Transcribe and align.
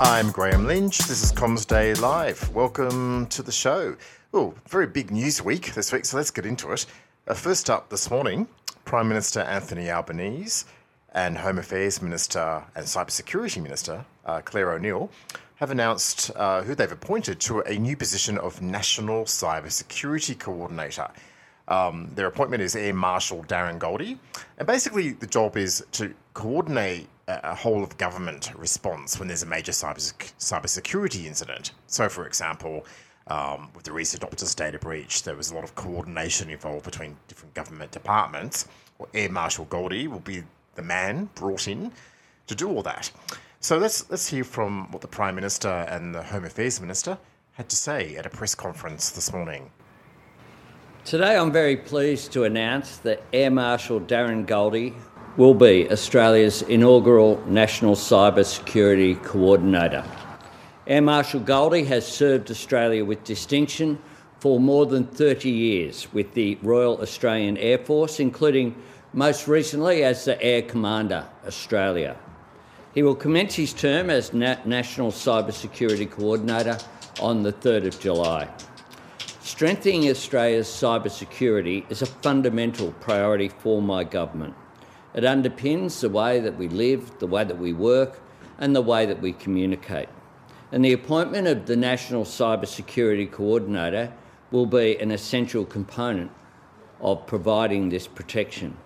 I'm 0.00 0.32
Graham 0.32 0.66
Lynch. 0.66 0.98
This 0.98 1.22
is 1.22 1.30
Comms 1.30 1.64
Day 1.64 1.94
Live. 1.94 2.52
Welcome 2.52 3.26
to 3.28 3.44
the 3.44 3.52
show. 3.52 3.96
Oh, 4.32 4.52
very 4.68 4.88
big 4.88 5.12
news 5.12 5.40
week 5.40 5.72
this 5.74 5.92
week, 5.92 6.04
so 6.04 6.16
let's 6.16 6.32
get 6.32 6.44
into 6.44 6.72
it. 6.72 6.84
Uh, 7.28 7.34
first 7.34 7.70
up 7.70 7.90
this 7.90 8.10
morning, 8.10 8.48
Prime 8.84 9.06
Minister 9.06 9.42
Anthony 9.42 9.92
Albanese 9.92 10.66
and 11.12 11.38
Home 11.38 11.58
Affairs 11.58 12.02
Minister 12.02 12.64
and 12.74 12.84
Cybersecurity 12.84 13.62
Minister 13.62 14.04
uh, 14.26 14.40
Clare 14.40 14.72
O'Neil 14.72 15.10
have 15.56 15.70
announced 15.70 16.32
uh, 16.34 16.62
who 16.62 16.74
they've 16.74 16.90
appointed 16.90 17.38
to 17.42 17.60
a 17.60 17.78
new 17.78 17.96
position 17.96 18.36
of 18.38 18.60
National 18.60 19.24
Cybersecurity 19.26 20.36
Coordinator. 20.36 21.08
Um, 21.68 22.10
their 22.16 22.26
appointment 22.26 22.64
is 22.64 22.74
Air 22.74 22.94
Marshal 22.94 23.44
Darren 23.44 23.78
Goldie, 23.78 24.18
and 24.58 24.66
basically 24.66 25.10
the 25.10 25.28
job 25.28 25.56
is 25.56 25.86
to 25.92 26.12
coordinate 26.34 27.06
a 27.26 27.54
whole 27.54 27.82
of 27.82 27.96
government 27.96 28.50
response 28.56 29.18
when 29.18 29.28
there's 29.28 29.42
a 29.42 29.46
major 29.46 29.72
cyber 29.72 30.12
cybersecurity 30.38 31.24
incident. 31.24 31.72
So, 31.86 32.08
for 32.08 32.26
example, 32.26 32.84
um, 33.28 33.70
with 33.74 33.84
the 33.84 33.92
recent 33.92 34.22
Optus 34.22 34.54
data 34.54 34.78
breach, 34.78 35.22
there 35.22 35.34
was 35.34 35.50
a 35.50 35.54
lot 35.54 35.64
of 35.64 35.74
coordination 35.74 36.50
involved 36.50 36.84
between 36.84 37.16
different 37.28 37.54
government 37.54 37.90
departments. 37.90 38.68
Well, 38.98 39.08
Air 39.14 39.30
Marshal 39.30 39.64
Goldie 39.66 40.08
will 40.08 40.20
be 40.20 40.42
the 40.74 40.82
man 40.82 41.30
brought 41.34 41.66
in 41.66 41.92
to 42.46 42.54
do 42.54 42.68
all 42.68 42.82
that. 42.82 43.10
So 43.60 43.78
let's 43.78 44.10
let's 44.10 44.28
hear 44.28 44.44
from 44.44 44.90
what 44.92 45.00
the 45.00 45.08
Prime 45.08 45.34
Minister 45.34 45.68
and 45.68 46.14
the 46.14 46.22
Home 46.22 46.44
Affairs 46.44 46.80
Minister 46.80 47.16
had 47.52 47.68
to 47.70 47.76
say 47.76 48.16
at 48.16 48.26
a 48.26 48.30
press 48.30 48.54
conference 48.54 49.10
this 49.10 49.32
morning. 49.32 49.70
Today, 51.04 51.36
I'm 51.36 51.52
very 51.52 51.76
pleased 51.76 52.32
to 52.32 52.44
announce 52.44 52.96
that 52.98 53.22
Air 53.32 53.50
Marshal 53.50 54.00
Darren 54.00 54.46
Goldie 54.46 54.94
will 55.36 55.54
be 55.54 55.90
Australia's 55.90 56.62
inaugural 56.62 57.42
National 57.48 57.96
Cyber 57.96 58.44
Security 58.44 59.16
Coordinator. 59.16 60.04
Air 60.86 61.02
Marshal 61.02 61.40
Goldie 61.40 61.82
has 61.84 62.06
served 62.06 62.52
Australia 62.52 63.04
with 63.04 63.24
distinction 63.24 63.98
for 64.38 64.60
more 64.60 64.86
than 64.86 65.04
30 65.06 65.50
years 65.50 66.06
with 66.12 66.32
the 66.34 66.56
Royal 66.62 67.00
Australian 67.00 67.56
Air 67.56 67.78
Force, 67.78 68.20
including 68.20 68.76
most 69.12 69.48
recently 69.48 70.04
as 70.04 70.24
the 70.24 70.40
Air 70.40 70.62
Commander 70.62 71.26
Australia. 71.44 72.16
He 72.94 73.02
will 73.02 73.16
commence 73.16 73.56
his 73.56 73.72
term 73.72 74.10
as 74.10 74.32
Na- 74.32 74.58
National 74.64 75.10
Cyber 75.10 75.52
Security 75.52 76.06
Coordinator 76.06 76.78
on 77.20 77.42
the 77.42 77.52
3rd 77.52 77.86
of 77.86 77.98
July. 77.98 78.48
Strengthening 79.40 80.08
Australia's 80.08 80.68
cyber 80.68 81.10
security 81.10 81.84
is 81.90 82.02
a 82.02 82.06
fundamental 82.06 82.92
priority 83.00 83.48
for 83.48 83.82
my 83.82 84.04
government. 84.04 84.54
It 85.14 85.24
underpins 85.24 86.00
the 86.00 86.08
way 86.08 86.40
that 86.40 86.56
we 86.56 86.68
live, 86.68 87.18
the 87.18 87.26
way 87.26 87.44
that 87.44 87.58
we 87.58 87.72
work, 87.72 88.20
and 88.58 88.74
the 88.74 88.82
way 88.82 89.06
that 89.06 89.20
we 89.20 89.32
communicate. 89.32 90.08
And 90.72 90.84
the 90.84 90.92
appointment 90.92 91.46
of 91.46 91.66
the 91.66 91.76
National 91.76 92.24
Cyber 92.24 92.66
Security 92.66 93.26
Coordinator 93.26 94.12
will 94.50 94.66
be 94.66 94.98
an 94.98 95.10
essential 95.10 95.64
component 95.64 96.30
of 97.00 97.26
providing 97.26 97.88
this 97.88 98.06
protection. 98.06 98.76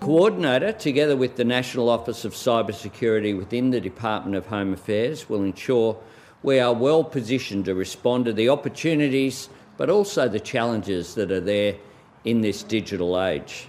Coordinator, 0.00 0.72
together 0.72 1.16
with 1.16 1.36
the 1.36 1.44
National 1.44 1.88
Office 1.88 2.24
of 2.24 2.34
Cyber 2.34 2.74
Security 2.74 3.34
within 3.34 3.70
the 3.70 3.80
Department 3.80 4.36
of 4.36 4.46
Home 4.46 4.72
Affairs, 4.72 5.28
will 5.28 5.42
ensure 5.42 5.96
we 6.42 6.60
are 6.60 6.72
well 6.72 7.02
positioned 7.02 7.64
to 7.64 7.74
respond 7.74 8.26
to 8.26 8.32
the 8.32 8.48
opportunities 8.48 9.48
but 9.78 9.88
also 9.88 10.28
the 10.28 10.40
challenges 10.40 11.14
that 11.14 11.30
are 11.30 11.40
there 11.40 11.76
in 12.24 12.42
this 12.42 12.62
digital 12.62 13.20
age. 13.22 13.68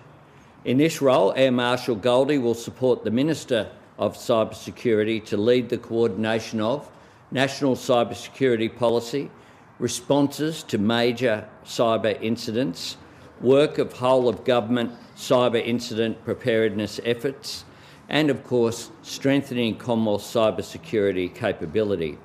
In 0.66 0.78
this 0.78 1.02
role, 1.02 1.32
Air 1.38 1.54
Marshal 1.54 1.96
Goldie 1.96 2.38
will 2.38 2.54
support 2.54 3.06
the 3.06 3.12
Minister 3.12 3.72
of 3.98 4.18
Cybersecurity 4.18 5.24
to 5.28 5.38
lead 5.38 5.70
the 5.70 5.78
coordination 5.78 6.60
of 6.60 6.92
national 7.32 7.76
cybersecurity 7.78 8.76
policy, 8.76 9.32
responses 9.80 10.64
to 10.64 10.78
major 10.78 11.48
cyber 11.64 12.22
incidents, 12.22 12.98
work 13.40 13.78
of 13.78 13.94
whole 13.94 14.28
of 14.28 14.44
government 14.44 14.92
cyber 15.16 15.66
incident 15.66 16.26
preparedness 16.26 17.00
efforts, 17.06 17.64
and 18.10 18.30
of 18.30 18.44
course, 18.44 18.92
strengthening 19.02 19.78
Commonwealth 19.78 20.24
cybersecurity 20.24 21.34
capability. 21.34 22.18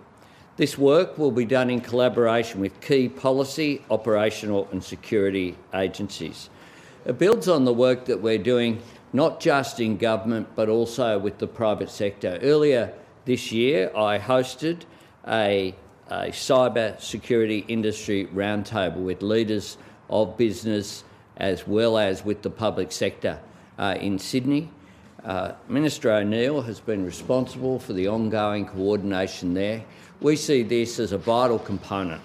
This 0.56 0.77
work 0.77 1.19
will 1.19 1.31
be 1.31 1.44
done 1.44 1.71
in 1.71 1.81
collaboration 1.81 2.61
with 2.61 2.81
key 2.81 3.09
policy, 3.09 3.84
operational, 3.91 4.67
and 4.73 4.83
security 4.83 5.56
agencies. 5.73 6.50
It 7.05 7.19
builds 7.19 7.49
on 7.49 7.67
the 7.67 7.75
work 7.75 8.07
that 8.07 8.23
we're 8.23 8.39
doing 8.39 8.81
not 9.13 9.39
just 9.39 9.79
in 9.79 9.99
government 9.99 10.49
but 10.57 10.71
also 10.71 11.19
with 11.19 11.37
the 11.37 11.47
private 11.47 11.91
sector. 11.91 12.39
Earlier 12.41 12.95
this 13.27 13.53
year, 13.53 13.91
I 13.95 14.19
hosted 14.19 14.83
a, 15.29 15.75
a 16.09 16.29
cyber 16.31 16.99
security 17.01 17.65
industry 17.69 18.27
roundtable 18.35 19.05
with 19.05 19.23
leaders 19.23 19.77
of 20.09 20.39
business 20.39 21.05
as 21.37 21.67
well 21.67 21.99
as 21.99 22.25
with 22.25 22.41
the 22.41 22.49
public 22.51 22.91
sector 22.91 23.39
uh, 23.79 23.97
in 24.01 24.19
Sydney. 24.19 24.71
Uh, 25.25 25.53
Minister 25.69 26.11
O'Neil 26.11 26.63
has 26.63 26.81
been 26.81 27.05
responsible 27.05 27.79
for 27.79 27.93
the 27.93 28.09
ongoing 28.09 28.65
coordination 28.65 29.53
there. 29.53 29.85
We 30.23 30.37
see 30.37 30.63
this 30.63 30.99
as 30.99 31.13
a 31.13 31.19
vital 31.19 31.59
component 31.59 32.23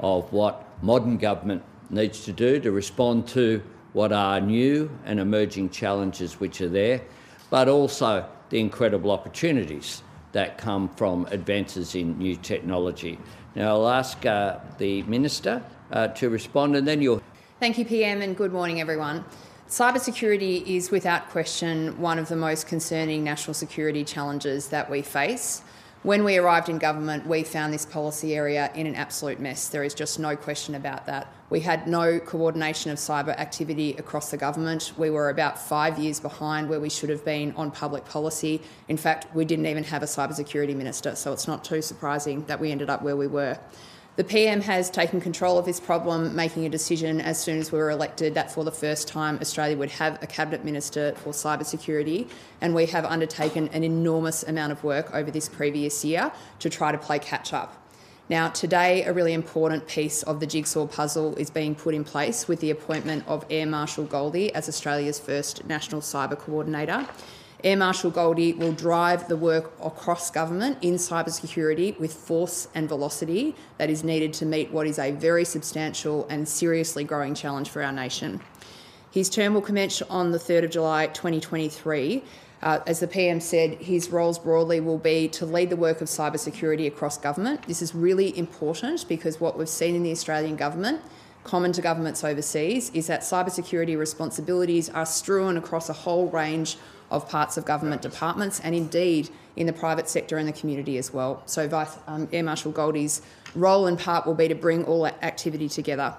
of 0.00 0.30
what 0.32 0.66
modern 0.82 1.16
government 1.16 1.62
needs 1.88 2.24
to 2.24 2.32
do 2.32 2.60
to 2.60 2.72
respond 2.72 3.28
to 3.28 3.62
what 3.92 4.12
are 4.12 4.40
new 4.40 4.90
and 5.04 5.20
emerging 5.20 5.70
challenges 5.70 6.40
which 6.40 6.60
are 6.60 6.68
there, 6.68 7.02
but 7.50 7.68
also 7.68 8.28
the 8.50 8.58
incredible 8.58 9.10
opportunities 9.10 10.02
that 10.32 10.56
come 10.58 10.88
from 10.90 11.26
advances 11.30 11.94
in 11.94 12.18
new 12.18 12.36
technology. 12.36 13.18
Now, 13.54 13.76
I'll 13.76 13.88
ask 13.88 14.24
uh, 14.24 14.58
the 14.78 15.02
Minister 15.02 15.62
uh, 15.90 16.08
to 16.08 16.30
respond 16.30 16.74
and 16.76 16.88
then 16.88 17.02
you'll. 17.02 17.22
Thank 17.60 17.78
you, 17.78 17.84
PM, 17.84 18.22
and 18.22 18.36
good 18.36 18.52
morning, 18.52 18.80
everyone. 18.80 19.24
Cybersecurity 19.68 20.66
is 20.66 20.90
without 20.90 21.30
question 21.30 21.98
one 21.98 22.18
of 22.18 22.28
the 22.28 22.36
most 22.36 22.66
concerning 22.66 23.24
national 23.24 23.54
security 23.54 24.04
challenges 24.04 24.68
that 24.68 24.90
we 24.90 25.00
face. 25.02 25.62
When 26.02 26.24
we 26.24 26.36
arrived 26.36 26.68
in 26.68 26.78
government, 26.78 27.28
we 27.28 27.44
found 27.44 27.72
this 27.72 27.86
policy 27.86 28.34
area 28.34 28.72
in 28.74 28.88
an 28.88 28.96
absolute 28.96 29.38
mess. 29.38 29.68
There 29.68 29.84
is 29.84 29.94
just 29.94 30.18
no 30.18 30.34
question 30.34 30.74
about 30.74 31.06
that. 31.06 31.32
We 31.48 31.60
had 31.60 31.86
no 31.86 32.18
coordination 32.18 32.90
of 32.90 32.98
cyber 32.98 33.38
activity 33.38 33.92
across 33.92 34.32
the 34.32 34.36
government. 34.36 34.94
We 34.96 35.10
were 35.10 35.28
about 35.28 35.60
five 35.60 36.00
years 36.00 36.18
behind 36.18 36.68
where 36.68 36.80
we 36.80 36.90
should 36.90 37.08
have 37.08 37.24
been 37.24 37.54
on 37.54 37.70
public 37.70 38.04
policy. 38.04 38.60
In 38.88 38.96
fact, 38.96 39.32
we 39.32 39.44
didn't 39.44 39.66
even 39.66 39.84
have 39.84 40.02
a 40.02 40.06
cybersecurity 40.06 40.74
minister, 40.74 41.14
so 41.14 41.32
it's 41.32 41.46
not 41.46 41.62
too 41.62 41.80
surprising 41.80 42.46
that 42.46 42.58
we 42.58 42.72
ended 42.72 42.90
up 42.90 43.02
where 43.02 43.16
we 43.16 43.28
were. 43.28 43.56
The 44.14 44.24
PM 44.24 44.60
has 44.60 44.90
taken 44.90 45.22
control 45.22 45.56
of 45.56 45.64
this 45.64 45.80
problem, 45.80 46.36
making 46.36 46.66
a 46.66 46.68
decision 46.68 47.18
as 47.18 47.40
soon 47.40 47.58
as 47.58 47.72
we 47.72 47.78
were 47.78 47.88
elected 47.88 48.34
that 48.34 48.52
for 48.52 48.62
the 48.62 48.70
first 48.70 49.08
time 49.08 49.38
Australia 49.40 49.74
would 49.78 49.88
have 49.92 50.22
a 50.22 50.26
cabinet 50.26 50.66
minister 50.66 51.14
for 51.16 51.32
cybersecurity, 51.32 52.28
and 52.60 52.74
we 52.74 52.84
have 52.86 53.06
undertaken 53.06 53.68
an 53.68 53.82
enormous 53.82 54.42
amount 54.42 54.70
of 54.70 54.84
work 54.84 55.14
over 55.14 55.30
this 55.30 55.48
previous 55.48 56.04
year 56.04 56.30
to 56.58 56.68
try 56.68 56.92
to 56.92 56.98
play 56.98 57.18
catch 57.18 57.54
up. 57.54 57.88
Now, 58.28 58.50
today, 58.50 59.02
a 59.04 59.14
really 59.14 59.32
important 59.32 59.86
piece 59.86 60.22
of 60.24 60.40
the 60.40 60.46
jigsaw 60.46 60.86
puzzle 60.86 61.34
is 61.36 61.48
being 61.48 61.74
put 61.74 61.94
in 61.94 62.04
place 62.04 62.46
with 62.46 62.60
the 62.60 62.70
appointment 62.70 63.24
of 63.26 63.46
Air 63.48 63.64
Marshal 63.64 64.04
Goldie 64.04 64.54
as 64.54 64.68
Australia's 64.68 65.18
first 65.18 65.64
National 65.64 66.02
Cyber 66.02 66.38
Coordinator. 66.38 67.08
Air 67.64 67.76
Marshal 67.76 68.10
Goldie 68.10 68.54
will 68.54 68.72
drive 68.72 69.28
the 69.28 69.36
work 69.36 69.72
across 69.80 70.32
government 70.32 70.78
in 70.82 70.94
cybersecurity 70.94 71.98
with 72.00 72.12
force 72.12 72.66
and 72.74 72.88
velocity 72.88 73.54
that 73.78 73.88
is 73.88 74.02
needed 74.02 74.32
to 74.34 74.46
meet 74.46 74.72
what 74.72 74.84
is 74.88 74.98
a 74.98 75.12
very 75.12 75.44
substantial 75.44 76.26
and 76.28 76.48
seriously 76.48 77.04
growing 77.04 77.36
challenge 77.36 77.70
for 77.70 77.80
our 77.80 77.92
nation. 77.92 78.40
His 79.12 79.30
term 79.30 79.54
will 79.54 79.62
commence 79.62 80.02
on 80.02 80.32
the 80.32 80.38
3rd 80.38 80.64
of 80.64 80.70
July 80.72 81.06
2023. 81.08 82.24
Uh, 82.62 82.80
as 82.84 82.98
the 82.98 83.06
PM 83.06 83.40
said, 83.40 83.74
his 83.74 84.10
roles 84.10 84.40
broadly 84.40 84.80
will 84.80 84.98
be 84.98 85.28
to 85.28 85.46
lead 85.46 85.70
the 85.70 85.76
work 85.76 86.00
of 86.00 86.08
cybersecurity 86.08 86.88
across 86.88 87.16
government. 87.16 87.62
This 87.68 87.80
is 87.80 87.94
really 87.94 88.36
important 88.36 89.06
because 89.08 89.40
what 89.40 89.56
we've 89.56 89.68
seen 89.68 89.94
in 89.94 90.02
the 90.02 90.10
Australian 90.10 90.56
government, 90.56 91.00
common 91.44 91.70
to 91.72 91.82
governments 91.82 92.24
overseas, 92.24 92.90
is 92.90 93.06
that 93.06 93.20
cybersecurity 93.20 93.96
responsibilities 93.96 94.88
are 94.90 95.06
strewn 95.06 95.56
across 95.56 95.88
a 95.88 95.92
whole 95.92 96.28
range 96.28 96.76
of 97.12 97.28
parts 97.28 97.56
of 97.56 97.64
government 97.64 98.02
departments 98.02 98.60
and 98.60 98.74
indeed 98.74 99.30
in 99.56 99.66
the 99.66 99.72
private 99.72 100.08
sector 100.08 100.38
and 100.38 100.48
the 100.48 100.52
community 100.52 100.98
as 100.98 101.12
well. 101.12 101.42
So, 101.46 101.68
Vice 101.68 101.96
um, 102.06 102.28
Air 102.32 102.42
Marshal 102.42 102.72
Goldie's 102.72 103.22
role 103.54 103.86
and 103.86 103.98
part 103.98 104.26
will 104.26 104.34
be 104.34 104.48
to 104.48 104.54
bring 104.54 104.84
all 104.84 105.02
that 105.02 105.22
activity 105.22 105.68
together. 105.68 106.14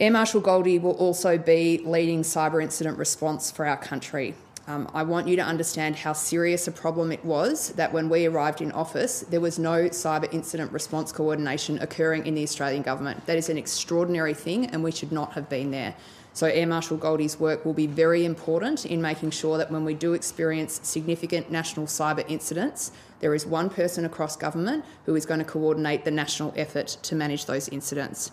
Air 0.00 0.10
Marshal 0.10 0.40
Goldie 0.40 0.78
will 0.78 0.96
also 0.96 1.36
be 1.36 1.82
leading 1.84 2.22
cyber 2.22 2.62
incident 2.62 2.96
response 2.96 3.50
for 3.50 3.66
our 3.66 3.76
country. 3.76 4.34
Um, 4.66 4.88
I 4.94 5.02
want 5.02 5.26
you 5.26 5.36
to 5.36 5.42
understand 5.42 5.96
how 5.96 6.12
serious 6.12 6.68
a 6.68 6.72
problem 6.72 7.12
it 7.12 7.24
was 7.24 7.70
that 7.72 7.92
when 7.92 8.08
we 8.08 8.26
arrived 8.26 8.60
in 8.60 8.70
office, 8.72 9.20
there 9.22 9.40
was 9.40 9.58
no 9.58 9.88
cyber 9.88 10.32
incident 10.32 10.70
response 10.72 11.10
coordination 11.12 11.78
occurring 11.80 12.26
in 12.26 12.34
the 12.34 12.42
Australian 12.44 12.82
government. 12.82 13.26
That 13.26 13.36
is 13.36 13.48
an 13.48 13.58
extraordinary 13.58 14.32
thing, 14.32 14.66
and 14.66 14.84
we 14.84 14.92
should 14.92 15.12
not 15.12 15.32
have 15.32 15.48
been 15.48 15.70
there. 15.70 15.94
So, 16.32 16.46
Air 16.46 16.66
Marshal 16.66 16.96
Goldie's 16.96 17.40
work 17.40 17.64
will 17.64 17.72
be 17.72 17.88
very 17.88 18.24
important 18.24 18.86
in 18.86 19.02
making 19.02 19.30
sure 19.32 19.58
that 19.58 19.70
when 19.70 19.84
we 19.84 19.94
do 19.94 20.12
experience 20.12 20.80
significant 20.82 21.50
national 21.50 21.86
cyber 21.86 22.24
incidents, 22.28 22.92
there 23.18 23.34
is 23.34 23.44
one 23.44 23.68
person 23.68 24.04
across 24.04 24.36
government 24.36 24.84
who 25.06 25.16
is 25.16 25.26
going 25.26 25.40
to 25.40 25.44
coordinate 25.44 26.04
the 26.04 26.10
national 26.10 26.54
effort 26.56 26.86
to 27.02 27.14
manage 27.16 27.46
those 27.46 27.68
incidents. 27.68 28.30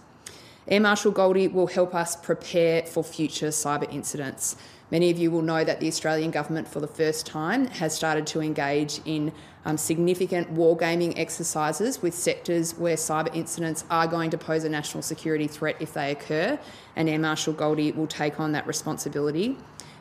Air 0.67 0.81
Marshal 0.81 1.11
Goldie 1.11 1.47
will 1.47 1.67
help 1.67 1.95
us 1.95 2.15
prepare 2.15 2.83
for 2.83 3.03
future 3.03 3.47
cyber 3.47 3.91
incidents. 3.91 4.57
Many 4.89 5.11
of 5.11 5.17
you 5.17 5.31
will 5.31 5.41
know 5.41 5.65
that 5.65 5.81
the 5.81 5.87
Australian 5.87 6.31
government, 6.31 6.65
for 6.65 6.79
the 6.79 6.87
first 6.87 7.25
time, 7.25 7.67
has 7.67 7.93
started 7.93 8.25
to 8.27 8.41
engage 8.41 9.01
in 9.03 9.33
um, 9.65 9.77
significant 9.77 10.53
wargaming 10.53 11.19
exercises 11.19 12.01
with 12.01 12.13
sectors 12.13 12.73
where 12.77 12.95
cyber 12.95 13.35
incidents 13.35 13.83
are 13.89 14.07
going 14.07 14.29
to 14.29 14.37
pose 14.37 14.63
a 14.63 14.69
national 14.69 15.03
security 15.03 15.45
threat 15.45 15.75
if 15.81 15.93
they 15.93 16.11
occur, 16.11 16.57
and 16.95 17.09
Air 17.09 17.19
Marshal 17.19 17.51
Goldie 17.51 17.91
will 17.91 18.07
take 18.07 18.39
on 18.39 18.53
that 18.53 18.65
responsibility. 18.65 19.57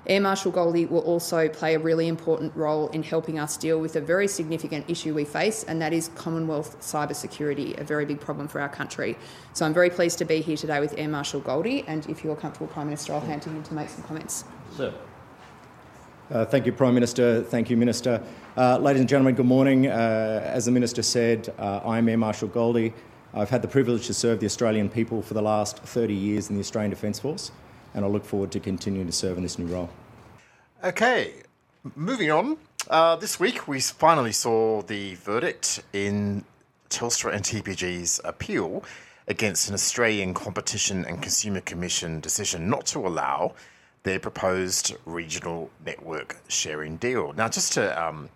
Air 0.07 0.21
Marshal 0.21 0.53
Goldie 0.53 0.87
will 0.87 1.01
also 1.01 1.49
play 1.49 1.75
a 1.75 1.81
really 1.81 2.07
important 2.07 2.55
role 2.55 2.87
in 2.91 3.03
helping 3.03 3.41
us 3.41 3.57
deal 3.57 3.81
with 3.81 3.97
a 3.97 4.01
very 4.01 4.29
significant 4.29 4.89
issue 4.89 5.13
we 5.13 5.25
face, 5.25 5.65
and 5.65 5.83
that 5.83 5.93
is 5.93 6.11
Commonwealth 6.15 6.81
cybersecurity, 6.81 7.77
a 7.81 7.83
very 7.83 8.05
big 8.05 8.21
problem 8.21 8.47
for 8.47 8.61
our 8.61 8.69
country. 8.69 9.19
So 9.53 9.67
I'm 9.67 9.75
very 9.75 9.91
pleased 9.91 10.19
to 10.19 10.25
be 10.25 10.43
here 10.43 10.57
today 10.57 10.79
with 10.79 10.95
Air 10.97 11.09
Marshal 11.09 11.41
Goldie, 11.41 11.83
and 11.89 12.09
if 12.09 12.23
you're 12.23 12.37
comfortable, 12.37 12.69
Prime 12.69 12.87
Minister, 12.87 13.15
I'll 13.15 13.21
hand 13.21 13.43
to 13.43 13.51
him 13.51 13.65
to 13.65 13.75
make 13.75 13.89
some 13.89 14.05
comments. 14.05 14.45
Sir. 14.77 14.95
Uh, 16.31 16.45
thank 16.45 16.67
you, 16.67 16.73
Prime 16.73 16.95
Minister. 16.95 17.43
Thank 17.43 17.71
you, 17.71 17.77
Minister. 17.77 18.23
Uh, 18.57 18.79
ladies 18.79 19.01
and 19.01 19.09
gentlemen, 19.09 19.35
good 19.35 19.47
morning. 19.47 19.87
Uh, 19.87 20.43
as 20.45 20.67
the 20.67 20.73
Minister 20.73 21.03
said, 21.03 21.53
uh, 21.59 21.81
I'm 21.85 22.09
Air 22.09 22.19
Marshal 22.19 22.49
Goldie. 22.49 22.93
I've 23.33 23.51
had 23.51 23.63
the 23.63 23.69
privilege 23.69 24.07
to 24.07 24.15
serve 24.15 24.41
the 24.41 24.47
Australian 24.47 24.89
people 24.89 25.23
for 25.23 25.35
the 25.35 25.43
last 25.43 25.79
30 25.79 26.15
years 26.15 26.51
in 26.51 26.57
the 26.57 26.61
Australian 26.61 26.91
Defence 26.91 27.19
Force 27.19 27.53
and 27.97 28.05
I 28.05 28.09
look 28.09 28.25
forward 28.25 28.53
to 28.53 28.61
continuing 28.61 29.07
to 29.07 29.13
serve 29.13 29.39
in 29.39 29.43
this 29.43 29.59
new 29.59 29.67
role. 29.67 29.89
Okay, 30.85 31.33
moving 31.97 32.31
on. 32.31 32.59
Uh, 32.89 33.17
this 33.17 33.41
week 33.41 33.67
we 33.67 33.81
finally 33.81 34.33
saw 34.33 34.83
the 34.83 35.15
verdict 35.15 35.83
in 35.93 36.45
Telstra 36.91 37.33
and 37.33 37.43
TPG's 37.43 38.21
appeal 38.25 38.85
against 39.27 39.69
an 39.69 39.75
Australian 39.75 40.35
Competition 40.35 41.05
and 41.07 41.21
Consumer 41.21 41.63
Commission 41.63 42.21
decision 42.21 42.69
not 42.69 42.87
to 42.87 42.99
allow 43.01 43.55
their 44.07 44.19
proposed 44.19 44.97
regional 45.05 45.71
network 45.85 46.37
sharing 46.49 46.97
deal. 46.97 47.33
Now, 47.35 47.49
just 47.49 47.73
to, 47.75 48.03
um, 48.03 48.29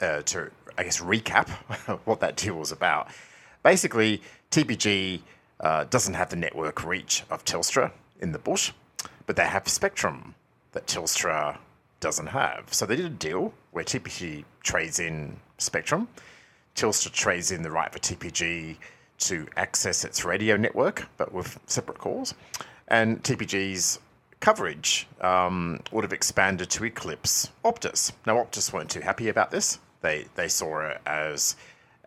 uh, 0.00 0.22
to 0.22 0.50
I 0.78 0.84
guess, 0.84 1.00
recap 1.00 1.48
what 2.06 2.20
that 2.20 2.36
deal 2.36 2.54
was 2.54 2.72
about. 2.72 3.08
Basically, 3.62 4.22
TPG 4.50 5.20
uh, 5.60 5.84
doesn't 5.84 6.14
have 6.14 6.30
the 6.30 6.36
network 6.36 6.84
reach 6.84 7.24
of 7.30 7.44
Telstra 7.44 7.92
in 8.20 8.32
the 8.32 8.38
bush 8.38 8.72
but 9.30 9.36
they 9.36 9.46
have 9.46 9.68
spectrum 9.68 10.34
that 10.72 10.88
Telstra 10.88 11.56
doesn't 12.00 12.26
have. 12.26 12.74
So 12.74 12.84
they 12.84 12.96
did 12.96 13.06
a 13.06 13.10
deal 13.10 13.54
where 13.70 13.84
TPG 13.84 14.44
trades 14.64 14.98
in 14.98 15.36
spectrum, 15.58 16.08
Telstra 16.74 17.12
trades 17.12 17.52
in 17.52 17.62
the 17.62 17.70
right 17.70 17.92
for 17.92 18.00
TPG 18.00 18.76
to 19.18 19.46
access 19.56 20.04
its 20.04 20.24
radio 20.24 20.56
network, 20.56 21.06
but 21.16 21.32
with 21.32 21.60
separate 21.66 21.98
cores, 21.98 22.34
and 22.88 23.22
TPG's 23.22 24.00
coverage 24.40 25.06
um, 25.20 25.80
would 25.92 26.04
have 26.04 26.12
expanded 26.12 26.70
to 26.70 26.84
eclipse 26.84 27.50
Optus. 27.64 28.12
Now, 28.26 28.36
Optus 28.36 28.72
weren't 28.72 28.90
too 28.90 29.00
happy 29.00 29.28
about 29.28 29.50
this. 29.50 29.78
They 30.00 30.26
they 30.34 30.48
saw 30.48 30.80
it 30.80 31.00
as 31.06 31.56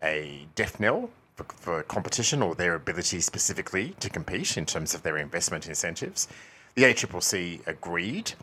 a 0.01 0.47
death 0.56 0.80
knell 0.80 1.09
for, 1.35 1.45
for 1.56 1.83
competition 1.83 2.41
or 2.41 2.56
their 2.56 2.75
ability 2.75 3.19
specifically 3.21 3.95
to 4.00 4.09
compete 4.09 4.57
in 4.57 4.65
terms 4.65 4.94
of 4.94 5.03
their 5.03 5.18
investment 5.18 5.68
incentives. 5.68 6.27
The 6.75 6.83
ACCC 6.83 7.65
agreed, 7.68 8.33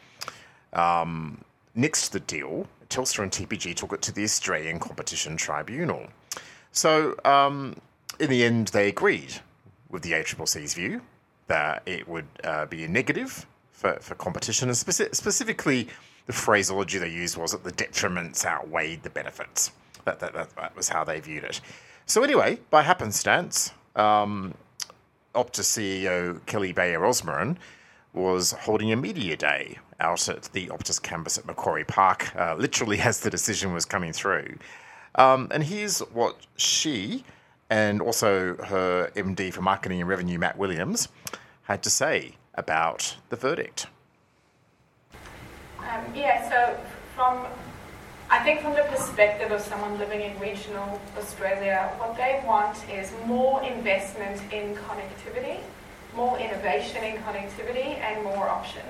um, 0.73 1.45
nixed 1.77 2.11
the 2.11 2.21
deal. 2.21 2.67
Telstra 2.89 3.25
and 3.25 3.33
TPG 3.33 3.75
took 3.75 3.93
it 3.93 4.03
to 4.03 4.13
the 4.13 4.25
Australian 4.25 4.79
Competition 4.79 5.37
Tribunal. 5.37 6.09
So, 6.73 7.17
um, 7.25 7.77
in 8.19 8.31
the 8.31 8.45
end, 8.45 8.69
they 8.69 8.89
agreed 8.89 9.41
with 9.89 10.03
the 10.03 10.13
ACCC's 10.13 10.75
view 10.75 11.03
that 11.47 11.83
it 11.87 12.07
would 12.09 12.27
uh, 12.45 12.67
be 12.67 12.85
a 12.85 12.89
negative 12.89 13.47
for, 13.81 13.97
for 14.01 14.15
competition, 14.15 14.69
and 14.69 14.77
speci- 14.77 15.15
specifically, 15.15 15.89
the 16.27 16.35
phraseology 16.35 16.99
they 16.99 17.09
used 17.09 17.39
was 17.39 17.53
that 17.53 17.65
the 17.65 17.73
detriments 17.73 18.45
outweighed 18.45 19.03
the 19.03 19.09
benefits. 19.09 19.73
That, 20.05 20.21
that, 20.21 20.35
that, 20.35 20.55
that 20.57 20.77
was 20.77 20.91
how 20.91 21.03
they 21.03 21.19
viewed 21.19 21.45
it. 21.45 21.63
So, 22.05 22.23
anyway, 22.23 22.59
by 22.69 22.83
happenstance, 22.83 23.73
um, 23.97 24.53
Optus 25.35 25.65
CEO 25.65 26.45
Kelly 26.45 26.73
Bayer 26.73 27.01
Rosmarin 27.01 27.57
was 28.13 28.53
holding 28.53 28.93
a 28.93 28.97
media 28.97 29.35
day 29.35 29.79
out 29.99 30.29
at 30.29 30.43
the 30.53 30.67
Optus 30.67 31.01
campus 31.01 31.39
at 31.39 31.47
Macquarie 31.47 31.85
Park, 31.85 32.37
uh, 32.37 32.57
literally 32.59 33.01
as 33.01 33.21
the 33.21 33.31
decision 33.31 33.73
was 33.73 33.87
coming 33.87 34.13
through. 34.13 34.57
Um, 35.15 35.49
and 35.51 35.63
here's 35.63 36.01
what 36.01 36.37
she 36.57 37.25
and 37.71 38.03
also 38.03 38.57
her 38.57 39.11
MD 39.17 39.55
for 39.55 39.63
Marketing 39.63 40.01
and 40.01 40.09
Revenue, 40.09 40.39
Matt 40.39 40.59
Williams, 40.59 41.09
had 41.63 41.83
to 41.85 41.91
say 41.91 42.35
about 42.55 43.17
the 43.29 43.37
verdict. 43.37 43.87
Um, 45.79 46.05
yeah, 46.15 46.49
so 46.49 46.79
from 47.15 47.47
I 48.31 48.39
think 48.45 48.61
from 48.61 48.75
the 48.75 48.85
perspective 48.85 49.51
of 49.51 49.61
someone 49.61 49.99
living 49.99 50.21
in 50.21 50.39
regional 50.39 51.01
Australia, 51.19 51.93
what 51.99 52.17
they 52.17 52.43
want 52.47 52.77
is 52.89 53.13
more 53.27 53.61
investment 53.63 54.41
in 54.53 54.77
connectivity 54.77 55.61
more 56.15 56.39
innovation 56.39 57.05
in 57.05 57.17
connectivity 57.23 57.99
and 57.99 58.25
more 58.25 58.49
options. 58.49 58.85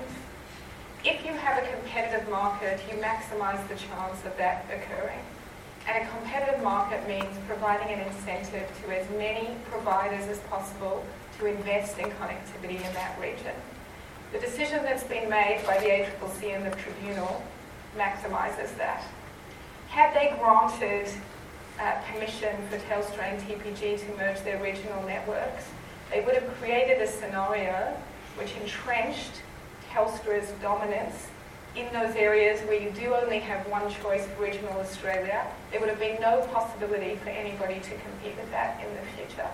If 1.03 1.25
you 1.25 1.33
have 1.33 1.63
a 1.63 1.67
competitive 1.67 2.29
market, 2.29 2.79
you 2.89 2.97
maximize 2.97 3.67
the 3.67 3.75
chance 3.75 4.23
of 4.25 4.35
that 4.37 4.65
occurring. 4.65 5.19
And 5.87 6.03
a 6.03 6.09
competitive 6.09 6.61
market 6.63 7.07
means 7.07 7.35
providing 7.47 7.93
an 7.93 8.01
incentive 8.07 8.69
to 8.83 8.99
as 8.99 9.09
many 9.11 9.49
providers 9.69 10.27
as 10.27 10.39
possible 10.41 11.03
to 11.41 11.47
invest 11.47 11.97
in 11.97 12.05
connectivity 12.05 12.75
in 12.75 12.93
that 12.93 13.19
region. 13.19 13.55
The 14.31 14.37
decision 14.37 14.83
that's 14.83 15.03
been 15.03 15.27
made 15.27 15.63
by 15.65 15.79
the 15.79 15.87
ACCC 15.87 16.55
and 16.55 16.65
the 16.65 16.75
Tribunal 16.77 17.43
maximises 17.97 18.77
that. 18.77 19.03
Had 19.89 20.13
they 20.13 20.37
granted 20.39 21.11
uh, 21.79 21.99
permission 22.11 22.55
for 22.69 22.77
Telstra 22.77 23.23
and 23.23 23.41
TPG 23.41 23.99
to 23.99 24.17
merge 24.17 24.39
their 24.41 24.61
regional 24.61 25.01
networks, 25.03 25.65
they 26.11 26.21
would 26.21 26.35
have 26.35 26.47
created 26.59 27.01
a 27.01 27.07
scenario 27.07 27.97
which 28.37 28.55
entrenched 28.61 29.41
Telstra's 29.89 30.51
dominance 30.61 31.27
in 31.75 31.91
those 31.91 32.15
areas 32.15 32.61
where 32.67 32.79
you 32.79 32.91
do 32.91 33.15
only 33.15 33.39
have 33.39 33.65
one 33.67 33.91
choice 33.91 34.27
for 34.27 34.43
regional 34.43 34.73
Australia. 34.79 35.47
There 35.71 35.79
would 35.79 35.89
have 35.89 35.99
been 35.99 36.21
no 36.21 36.47
possibility 36.53 37.15
for 37.15 37.29
anybody 37.29 37.79
to 37.79 37.89
compete 37.89 38.37
with 38.37 38.51
that 38.51 38.79
in 38.85 38.93
the 38.93 39.01
future. 39.17 39.49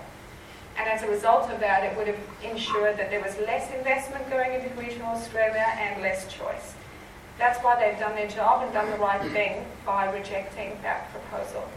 And 0.77 0.87
as 0.87 1.01
a 1.01 1.07
result 1.07 1.49
of 1.49 1.59
that, 1.59 1.83
it 1.83 1.97
would 1.97 2.07
have 2.07 2.19
ensured 2.43 2.97
that 2.97 3.09
there 3.09 3.21
was 3.21 3.35
less 3.39 3.73
investment 3.73 4.29
going 4.29 4.53
into 4.53 4.69
regional 4.75 5.07
Australia 5.07 5.65
and 5.79 6.01
less 6.01 6.31
choice. 6.31 6.75
That's 7.39 7.59
why 7.63 7.79
they've 7.79 7.99
done 7.99 8.15
their 8.15 8.27
job 8.27 8.63
and 8.63 8.71
done 8.73 8.89
the 8.91 8.97
right 8.97 9.21
thing 9.33 9.65
by 9.85 10.11
rejecting 10.11 10.77
that 10.83 11.11
proposal. 11.11 11.67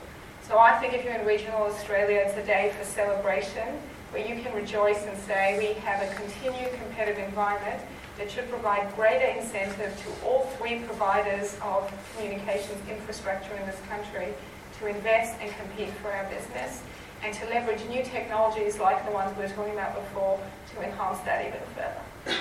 So 0.43 0.59
I 0.59 0.77
think 0.79 0.95
if 0.95 1.05
you're 1.05 1.15
in 1.15 1.27
regional 1.27 1.63
Australia, 1.63 2.23
it's 2.27 2.37
a 2.37 2.45
day 2.45 2.73
for 2.77 2.85
celebration 2.85 3.69
where 4.11 4.27
you 4.27 4.43
can 4.43 4.55
rejoice 4.55 5.07
and 5.07 5.17
say 5.21 5.57
we 5.59 5.81
have 5.81 6.03
a 6.03 6.15
continued 6.15 6.73
competitive 6.83 7.25
environment 7.25 7.81
that 8.19 8.31
should 8.31 8.51
provide 8.51 8.95
greater 8.97 9.27
incentive 9.39 9.97
to 10.03 10.27
all 10.27 10.43
three 10.59 10.81
providers 10.81 11.57
of 11.63 11.91
communications 12.17 12.77
infrastructure 12.91 13.55
in 13.55 13.65
this 13.67 13.81
country 13.89 14.35
to 14.79 14.87
invest 14.87 15.37
and 15.41 15.53
compete 15.57 15.91
for 16.03 16.11
our 16.11 16.25
business 16.25 16.83
and 17.23 17.35
to 17.35 17.47
leverage 17.47 17.85
new 17.89 18.03
technologies 18.03 18.79
like 18.79 19.05
the 19.05 19.13
ones 19.13 19.37
we 19.37 19.43
were 19.45 19.49
talking 19.51 19.75
about 19.75 19.95
before 19.95 20.41
to 20.75 20.83
enhance 20.83 21.19
that 21.21 21.47
even 21.47 21.61
further. 21.75 22.37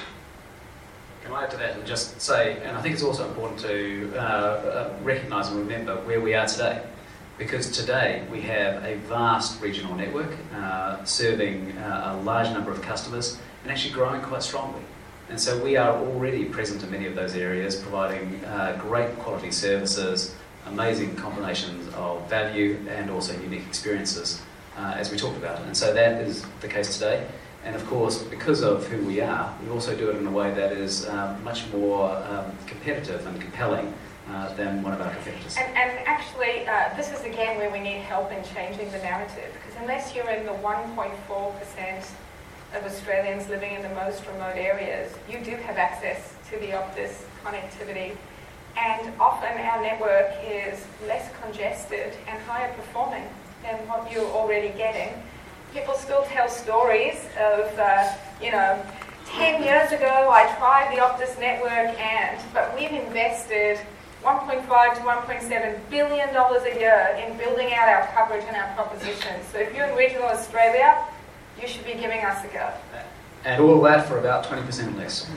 Can 1.24 1.33
I 1.33 1.43
add 1.43 1.51
to 1.51 1.57
that 1.57 1.75
and 1.75 1.86
just 1.86 2.19
say, 2.21 2.57
and 2.63 2.77
I 2.77 2.81
think 2.81 2.93
it's 2.93 3.03
also 3.03 3.27
important 3.27 3.59
to 3.62 4.13
uh, 4.15 4.19
uh, 4.19 4.93
recognise 5.03 5.50
and 5.50 5.59
remember 5.59 5.98
where 6.01 6.21
we 6.21 6.33
are 6.33 6.48
today 6.48 6.81
because 7.38 7.71
today 7.71 8.25
we 8.31 8.41
have 8.41 8.83
a 8.83 8.95
vast 9.07 9.62
regional 9.62 9.95
network 9.95 10.36
uh, 10.55 11.03
serving 11.05 11.71
uh, 11.77 12.17
a 12.17 12.24
large 12.24 12.50
number 12.51 12.71
of 12.71 12.81
customers 12.81 13.38
and 13.63 13.71
actually 13.71 13.93
growing 13.93 14.21
quite 14.21 14.43
strongly. 14.43 14.81
And 15.29 15.39
so 15.39 15.62
we 15.63 15.77
are 15.77 15.95
already 15.95 16.45
present 16.45 16.83
in 16.83 16.91
many 16.91 17.05
of 17.05 17.15
those 17.15 17.36
areas, 17.36 17.75
providing 17.75 18.43
uh, 18.45 18.77
great 18.81 19.15
quality 19.19 19.51
services, 19.51 20.36
amazing 20.65 21.15
combinations 21.15 21.93
of 21.93 22.27
value, 22.29 22.77
and 22.89 23.09
also 23.09 23.39
unique 23.39 23.65
experiences, 23.67 24.41
uh, 24.79 24.93
as 24.95 25.12
we 25.12 25.17
talked 25.17 25.38
about. 25.38 25.62
And 25.62 25.75
so 25.75 25.93
that 25.93 26.21
is 26.21 26.45
the 26.62 26.67
case 26.67 26.93
today. 26.93 27.27
And 27.65 27.75
of 27.75 27.86
course, 27.88 28.24
because 28.24 28.62
of 28.62 28.88
who 28.88 29.05
we 29.05 29.19
are, 29.19 29.53
we 29.62 29.69
also 29.69 29.95
do 29.95 30.09
it 30.09 30.15
in 30.15 30.25
a 30.25 30.31
way 30.31 30.53
that 30.53 30.71
is 30.71 31.07
um, 31.09 31.43
much 31.43 31.67
more 31.74 32.15
um, 32.15 32.45
competitive 32.65 33.25
and 33.27 33.39
compelling 33.41 33.93
uh, 34.29 34.53
than 34.55 34.81
one 34.81 34.93
of 34.93 35.01
our 35.01 35.13
competitors. 35.13 35.57
And, 35.57 35.75
and 35.75 36.07
actually, 36.07 36.65
uh, 36.67 36.95
this 36.95 37.12
is 37.12 37.21
again 37.25 37.57
where 37.57 37.69
we 37.69 37.79
need 37.79 38.00
help 38.00 38.31
in 38.31 38.41
changing 38.55 38.89
the 38.91 39.00
narrative, 39.00 39.51
because 39.53 39.77
unless 39.81 40.15
you're 40.15 40.29
in 40.29 40.45
the 40.45 40.53
1.4% 40.53 42.12
of 42.75 42.86
Australians 42.86 43.50
living 43.50 43.74
in 43.74 43.81
the 43.81 43.89
most 43.89 44.25
remote 44.27 44.55
areas, 44.55 45.12
you 45.29 45.39
do 45.39 45.55
have 45.57 45.77
access 45.77 46.36
to 46.50 46.59
the 46.59 46.67
Optus 46.67 47.24
connectivity. 47.43 48.15
And 48.77 49.12
often 49.19 49.57
our 49.57 49.81
network 49.81 50.31
is 50.45 50.86
less 51.07 51.29
congested 51.41 52.13
and 52.27 52.41
higher 52.43 52.71
performing 52.74 53.27
than 53.63 53.75
what 53.88 54.12
you're 54.12 54.25
already 54.25 54.70
getting. 54.78 55.13
People 55.74 55.94
still 55.94 56.24
tell 56.24 56.50
stories 56.50 57.25
of, 57.39 57.78
uh, 57.78 58.12
you 58.42 58.51
know, 58.51 58.82
10 59.28 59.63
years 59.63 59.92
ago 59.92 60.30
I 60.32 60.48
tried 60.58 60.96
the 60.96 61.01
Optus 61.01 61.39
network 61.39 62.00
and, 62.00 62.42
but 62.54 62.74
we've 62.75 62.92
invested 62.92 63.80
1.5 64.24 64.96
to 64.96 65.01
1.7 65.01 65.80
billion 65.89 66.34
dollars 66.34 66.63
a 66.63 66.78
year 66.78 67.16
in 67.25 67.38
building 67.38 67.74
out 67.74 67.88
our 67.88 68.08
coverage 68.13 68.44
and 68.46 68.56
our 68.56 68.74
propositions. 68.75 69.46
So 69.51 69.60
if 69.60 69.74
you're 69.74 69.86
in 69.86 69.96
regional 69.96 70.25
Australia, 70.25 70.98
you 71.62 71.68
should 71.68 71.86
be 71.86 71.94
giving 71.94 72.20
us 72.25 72.44
a 72.44 72.48
go. 72.48 72.70
And 73.46 73.62
all 73.62 73.82
that 73.82 74.08
for 74.08 74.20
about 74.20 74.46
20% 74.46 74.98
less. 74.98 75.30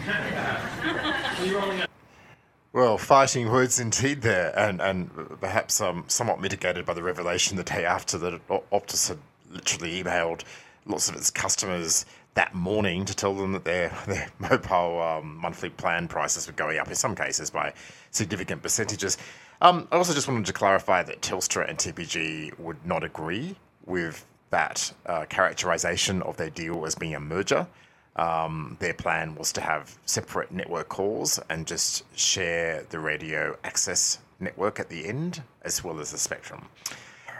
Well, 2.75 2.97
fighting 2.97 3.51
words 3.51 3.79
indeed 3.79 4.23
there, 4.23 4.59
and, 4.59 4.81
and 4.81 5.11
perhaps 5.41 5.79
um, 5.83 6.05
somewhat 6.09 6.41
mitigated 6.41 6.87
by 6.87 6.95
the 6.95 7.03
revelation 7.03 7.59
the 7.59 7.65
day 7.65 7.85
after 7.85 8.17
that 8.17 8.49
Optus 8.49 9.09
had 9.09 9.19
literally 9.51 10.03
emailed 10.03 10.41
lots 10.87 11.11
of 11.11 11.17
its 11.17 11.31
customers 11.31 12.07
that 12.33 12.55
morning 12.55 13.05
to 13.05 13.15
tell 13.15 13.35
them 13.35 13.53
that 13.53 13.65
their, 13.65 13.91
their 14.07 14.31
mobile 14.39 15.03
um, 15.03 15.37
monthly 15.37 15.69
plan 15.69 16.09
prices 16.09 16.47
were 16.47 16.55
going 16.55 16.79
up 16.79 16.89
in 16.89 16.95
some 16.95 17.15
cases 17.15 17.51
by 17.51 17.75
significant 18.11 18.63
percentages. 18.63 19.19
Um, 19.61 19.87
I 19.93 19.97
also 19.97 20.15
just 20.15 20.27
wanted 20.27 20.47
to 20.47 20.55
clarify 20.55 21.03
that 21.03 21.21
Telstra 21.21 21.69
and 21.69 21.77
TPG 21.77 22.59
would 22.59 22.87
not 22.87 23.05
agree 23.05 23.55
with 23.85 24.25
that 24.49 24.91
uh, 25.05 25.27
characterization 25.27 26.23
of 26.23 26.39
their 26.39 26.49
deal 26.49 26.87
as 26.87 26.95
being 26.95 27.15
a 27.15 27.21
merger. 27.21 27.67
Um, 28.17 28.77
their 28.79 28.93
plan 28.93 29.35
was 29.35 29.53
to 29.53 29.61
have 29.61 29.97
separate 30.05 30.53
network 30.53 30.89
cores 30.91 31.41
and 31.49 31.67
just 31.67 32.05
share 32.19 32.85
the 32.91 32.99
radio 32.99 33.57
access 33.65 34.19
network 34.39 34.79
at 34.81 34.89
the 34.91 35.07
end 35.07 35.43
as 35.63 35.83
well 35.83 35.99
as 35.99 36.13
the 36.13 36.19
spectrum. 36.19 36.69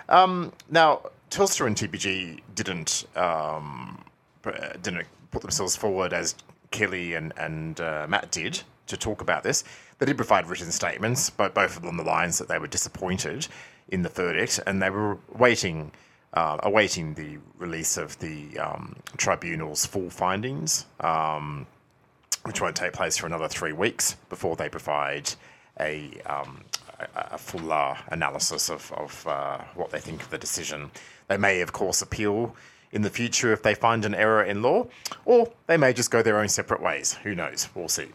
Um, 0.09 0.53
now, 0.71 1.03
Telstra 1.31 1.67
and 1.67 1.77
TPG 1.77 2.41
didn't 2.55 3.05
um, 3.17 4.05
didn't 4.83 5.07
put 5.31 5.43
themselves 5.43 5.77
forward 5.77 6.13
as 6.13 6.35
Kelly 6.71 7.15
and 7.15 7.33
and 7.37 7.81
uh, 7.81 8.07
Matt 8.09 8.31
did 8.31 8.63
to 8.87 8.97
talk 8.97 9.21
about 9.21 9.43
this. 9.43 9.65
They 9.99 10.07
did 10.07 10.17
provide 10.17 10.47
written 10.47 10.71
statements, 10.73 11.31
but 11.31 11.55
both 11.55 11.81
along 11.83 11.97
the 11.97 12.03
lines 12.03 12.39
that 12.39 12.49
they 12.49 12.59
were 12.59 12.67
disappointed 12.67 13.47
in 13.89 14.03
the 14.03 14.09
verdict 14.09 14.59
and 14.67 14.83
they 14.83 14.91
were 14.91 15.19
waiting 15.35 15.93
uh, 16.35 16.59
awaiting 16.63 17.15
the 17.15 17.39
release 17.59 17.97
of 17.97 18.19
the 18.19 18.59
um, 18.59 18.97
tribunal's 19.17 19.85
full 19.87 20.11
findings, 20.11 20.87
um, 21.01 21.67
which 22.45 22.61
won't 22.61 22.77
take 22.77 22.93
place 22.93 23.17
for 23.17 23.27
another 23.27 23.49
three 23.49 23.73
weeks 23.73 24.17
before 24.29 24.57
they 24.57 24.69
provide 24.69 25.33
a, 25.81 26.11
um, 26.27 26.63
a, 26.99 27.07
a 27.33 27.39
full 27.39 27.73
uh, 27.73 27.97
analysis 28.09 28.71
of, 28.71 28.93
of 28.93 29.27
uh, 29.27 29.59
what 29.75 29.91
they 29.91 30.01
think 30.01 30.23
of 30.23 30.31
the 30.31 30.39
decision. 30.39 30.91
They 31.29 31.37
may, 31.37 31.61
of 31.61 31.73
course, 31.73 32.03
appeal 32.03 32.57
in 32.93 33.03
the 33.03 33.11
future 33.11 33.53
if 33.53 33.63
they 33.63 33.75
find 33.75 34.05
an 34.05 34.15
error 34.15 34.43
in 34.43 34.63
law, 34.63 34.87
or 35.25 35.51
they 35.67 35.77
may 35.77 35.93
just 35.93 36.11
go 36.11 36.23
their 36.23 36.39
own 36.39 36.49
separate 36.49 36.83
ways. 36.83 37.15
Who 37.23 37.35
knows? 37.35 37.69
We'll 37.75 37.89
see. 37.89 38.09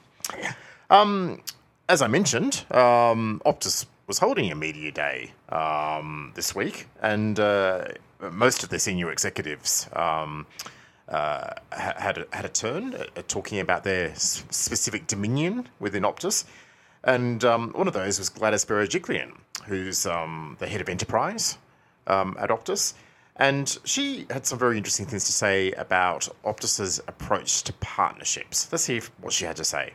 Um, 0.89 1.41
as 1.89 2.01
I 2.01 2.07
mentioned, 2.07 2.65
um, 2.71 3.41
Optus 3.45 3.85
was 4.07 4.19
holding 4.19 4.51
a 4.51 4.55
media 4.55 4.91
day 4.91 5.31
um, 5.49 6.31
this 6.35 6.55
week, 6.55 6.87
and 7.01 7.39
uh, 7.39 7.85
most 8.31 8.63
of 8.63 8.69
the 8.69 8.79
senior 8.79 9.11
executives 9.11 9.87
um, 9.93 10.45
uh, 11.07 11.51
had, 11.71 12.17
a, 12.17 12.25
had 12.35 12.45
a 12.45 12.49
turn 12.49 12.93
at 12.93 13.27
talking 13.27 13.59
about 13.59 13.83
their 13.83 14.13
specific 14.15 15.07
dominion 15.07 15.69
within 15.79 16.03
Optus. 16.03 16.45
And 17.03 17.43
um, 17.45 17.71
one 17.73 17.87
of 17.87 17.93
those 17.93 18.19
was 18.19 18.29
Gladys 18.29 18.65
Berejiklian, 18.65 19.37
who's 19.65 20.05
um, 20.05 20.57
the 20.59 20.67
head 20.67 20.81
of 20.81 20.89
enterprise 20.89 21.57
um, 22.07 22.35
at 22.39 22.49
Optus. 22.49 22.93
And 23.37 23.77
she 23.83 24.25
had 24.31 24.45
some 24.45 24.57
very 24.57 24.77
interesting 24.77 25.05
things 25.05 25.25
to 25.25 25.31
say 25.31 25.71
about 25.73 26.27
Optus's 26.43 26.99
approach 27.07 27.63
to 27.63 27.73
partnerships. 27.73 28.67
Let's 28.71 28.87
hear 28.87 29.01
what 29.21 29.31
she 29.31 29.45
had 29.45 29.55
to 29.57 29.63
say. 29.63 29.93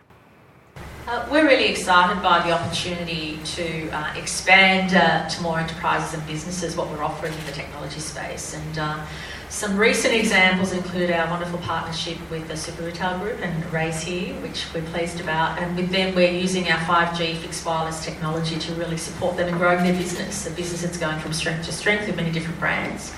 Uh, 1.12 1.28
we're 1.30 1.44
really 1.44 1.66
excited 1.66 2.22
by 2.22 2.40
the 2.46 2.52
opportunity 2.52 3.38
to 3.44 3.90
uh, 3.90 4.14
expand 4.16 4.94
uh, 4.94 5.28
to 5.28 5.42
more 5.42 5.58
enterprises 5.58 6.14
and 6.14 6.26
businesses 6.28 6.76
what 6.76 6.88
we're 6.90 7.02
offering 7.02 7.34
in 7.34 7.44
the 7.44 7.52
technology 7.52 7.98
space. 7.98 8.54
And 8.54 8.78
uh, 8.78 9.04
some 9.48 9.76
recent 9.76 10.14
examples 10.14 10.72
include 10.72 11.10
our 11.10 11.28
wonderful 11.28 11.58
partnership 11.58 12.16
with 12.30 12.46
the 12.46 12.56
Super 12.56 12.84
Retail 12.84 13.18
Group 13.18 13.40
and 13.40 13.72
Raise 13.72 14.00
here, 14.00 14.32
which 14.42 14.64
we're 14.72 14.84
pleased 14.84 15.20
about. 15.20 15.58
And 15.58 15.76
with 15.76 15.90
them, 15.90 16.14
we're 16.14 16.32
using 16.32 16.70
our 16.70 16.78
5G 16.78 17.36
fixed 17.36 17.66
wireless 17.66 18.04
technology 18.04 18.58
to 18.60 18.74
really 18.74 18.96
support 18.96 19.36
them 19.36 19.48
in 19.48 19.58
growing 19.58 19.84
their 19.84 19.92
business, 19.92 20.46
a 20.46 20.50
business 20.52 20.82
that's 20.82 20.98
going 20.98 21.18
from 21.18 21.32
strength 21.32 21.66
to 21.66 21.72
strength 21.72 22.06
with 22.06 22.16
many 22.16 22.30
different 22.30 22.58
brands. 22.60 23.12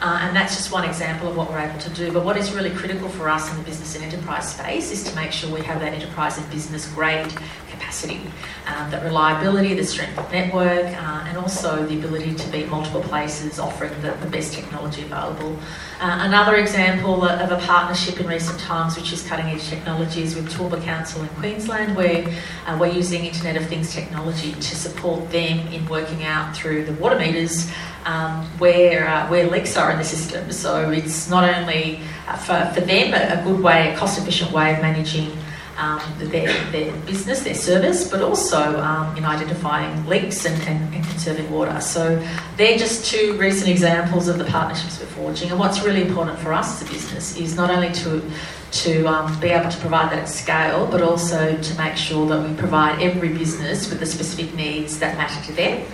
Uh, 0.00 0.18
and 0.22 0.36
that's 0.36 0.56
just 0.56 0.70
one 0.70 0.84
example 0.84 1.26
of 1.28 1.36
what 1.36 1.48
we're 1.48 1.58
able 1.58 1.78
to 1.78 1.90
do. 1.90 2.12
But 2.12 2.22
what 2.24 2.36
is 2.36 2.52
really 2.52 2.70
critical 2.70 3.08
for 3.08 3.30
us 3.30 3.50
in 3.50 3.56
the 3.56 3.64
business 3.64 3.94
and 3.94 4.04
enterprise 4.04 4.52
space 4.52 4.90
is 4.90 5.02
to 5.04 5.14
make 5.16 5.32
sure 5.32 5.50
we 5.52 5.62
have 5.62 5.80
that 5.80 5.94
enterprise 5.94 6.36
and 6.36 6.48
business 6.50 6.86
grade 6.92 7.32
capacity, 7.76 8.20
um, 8.66 8.90
that 8.90 9.04
reliability, 9.04 9.74
the 9.74 9.84
strength 9.84 10.18
of 10.18 10.30
network, 10.32 10.86
uh, 10.86 11.24
and 11.28 11.36
also 11.38 11.86
the 11.86 11.98
ability 11.98 12.34
to 12.34 12.48
be 12.50 12.64
multiple 12.64 13.02
places 13.02 13.58
offering 13.58 13.92
the, 14.02 14.12
the 14.22 14.26
best 14.26 14.52
technology 14.52 15.02
available. 15.02 15.56
Uh, 16.00 16.18
another 16.22 16.56
example 16.56 17.24
of 17.24 17.50
a 17.50 17.58
partnership 17.66 18.20
in 18.20 18.26
recent 18.26 18.58
times, 18.60 18.96
which 18.96 19.12
is 19.12 19.26
cutting 19.26 19.46
edge 19.46 19.68
technologies 19.68 20.34
with 20.34 20.52
Toowoomba 20.52 20.82
Council 20.82 21.22
in 21.22 21.28
Queensland, 21.40 21.96
where 21.96 22.26
uh, 22.66 22.76
we're 22.80 22.92
using 22.92 23.24
Internet 23.24 23.56
of 23.56 23.66
Things 23.68 23.94
technology 23.94 24.52
to 24.52 24.76
support 24.76 25.30
them 25.30 25.66
in 25.68 25.86
working 25.86 26.24
out 26.24 26.54
through 26.56 26.84
the 26.84 26.92
water 26.94 27.18
meters 27.18 27.70
um, 28.04 28.44
where, 28.58 29.08
uh, 29.08 29.28
where 29.28 29.48
leaks 29.48 29.76
are 29.76 29.90
in 29.90 29.98
the 29.98 30.04
system. 30.04 30.50
So 30.52 30.90
it's 30.90 31.28
not 31.28 31.44
only 31.44 32.00
uh, 32.28 32.36
for, 32.36 32.72
for 32.74 32.80
them 32.80 33.12
a, 33.14 33.40
a, 33.40 33.44
good 33.44 33.62
way, 33.62 33.92
a 33.92 33.96
cost 33.96 34.18
efficient 34.18 34.52
way 34.52 34.74
of 34.74 34.80
managing 34.80 35.36
um, 35.76 36.00
their, 36.18 36.52
their 36.70 36.92
business, 37.02 37.42
their 37.42 37.54
service, 37.54 38.10
but 38.10 38.22
also 38.22 38.80
um, 38.80 39.16
in 39.16 39.24
identifying 39.24 40.06
leaks 40.06 40.44
and, 40.44 40.60
and, 40.62 40.94
and, 40.94 41.04
conserving 41.04 41.50
water. 41.50 41.80
So 41.80 42.26
they're 42.56 42.78
just 42.78 43.10
two 43.10 43.36
recent 43.38 43.68
examples 43.68 44.28
of 44.28 44.38
the 44.38 44.44
partnerships 44.44 44.98
we're 45.00 45.06
forging. 45.06 45.50
And 45.50 45.58
what's 45.58 45.82
really 45.82 46.02
important 46.02 46.38
for 46.38 46.52
us 46.52 46.80
as 46.80 46.88
a 46.88 46.92
business 46.92 47.36
is 47.36 47.56
not 47.56 47.70
only 47.70 47.92
to 47.94 48.22
to 48.72 49.06
um, 49.06 49.40
be 49.40 49.48
able 49.48 49.70
to 49.70 49.78
provide 49.78 50.10
that 50.10 50.18
at 50.18 50.28
scale, 50.28 50.86
but 50.90 51.00
also 51.00 51.56
to 51.56 51.78
make 51.78 51.96
sure 51.96 52.26
that 52.26 52.46
we 52.46 52.54
provide 52.56 53.00
every 53.00 53.28
business 53.28 53.88
with 53.88 54.00
the 54.00 54.06
specific 54.06 54.52
needs 54.54 54.98
that 54.98 55.16
matter 55.16 55.40
to 55.46 55.52
them. 55.52 55.86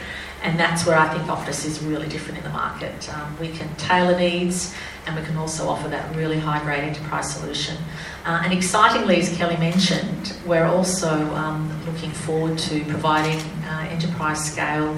And 0.42 0.58
that's 0.58 0.84
where 0.86 0.98
I 0.98 1.08
think 1.08 1.22
Optus 1.28 1.64
is 1.64 1.82
really 1.82 2.08
different 2.08 2.38
in 2.38 2.44
the 2.44 2.50
market. 2.50 3.12
Um, 3.14 3.36
we 3.38 3.50
can 3.50 3.72
tailor 3.76 4.18
needs 4.18 4.74
and 5.06 5.16
we 5.16 5.22
can 5.24 5.36
also 5.36 5.68
offer 5.68 5.88
that 5.88 6.14
really 6.14 6.38
high 6.38 6.62
grade 6.62 6.84
enterprise 6.84 7.34
solution. 7.34 7.76
Uh, 8.24 8.42
and 8.44 8.52
excitingly, 8.52 9.16
as 9.16 9.36
Kelly 9.36 9.56
mentioned, 9.56 10.34
we're 10.46 10.64
also 10.64 11.10
um, 11.34 11.68
looking 11.86 12.10
forward 12.10 12.58
to 12.58 12.84
providing 12.84 13.38
uh, 13.64 13.88
enterprise 13.90 14.44
scale 14.44 14.96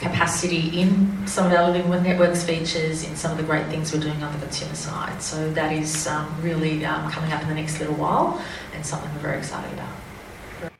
capacity 0.00 0.78
in 0.78 1.26
some 1.26 1.46
of 1.46 1.52
our 1.52 1.70
living 1.70 1.88
with 1.88 2.02
networks 2.02 2.44
features, 2.44 3.02
in 3.08 3.16
some 3.16 3.32
of 3.32 3.38
the 3.38 3.42
great 3.42 3.66
things 3.68 3.92
we're 3.92 4.00
doing 4.00 4.22
on 4.22 4.32
the 4.32 4.38
consumer 4.40 4.74
side. 4.74 5.22
So 5.22 5.50
that 5.52 5.72
is 5.72 6.06
um, 6.06 6.32
really 6.42 6.84
um, 6.84 7.10
coming 7.10 7.32
up 7.32 7.42
in 7.42 7.48
the 7.48 7.54
next 7.54 7.78
little 7.78 7.94
while 7.94 8.42
and 8.74 8.84
something 8.84 9.12
we're 9.14 9.20
very 9.20 9.38
excited 9.38 9.72
about. 9.72 10.72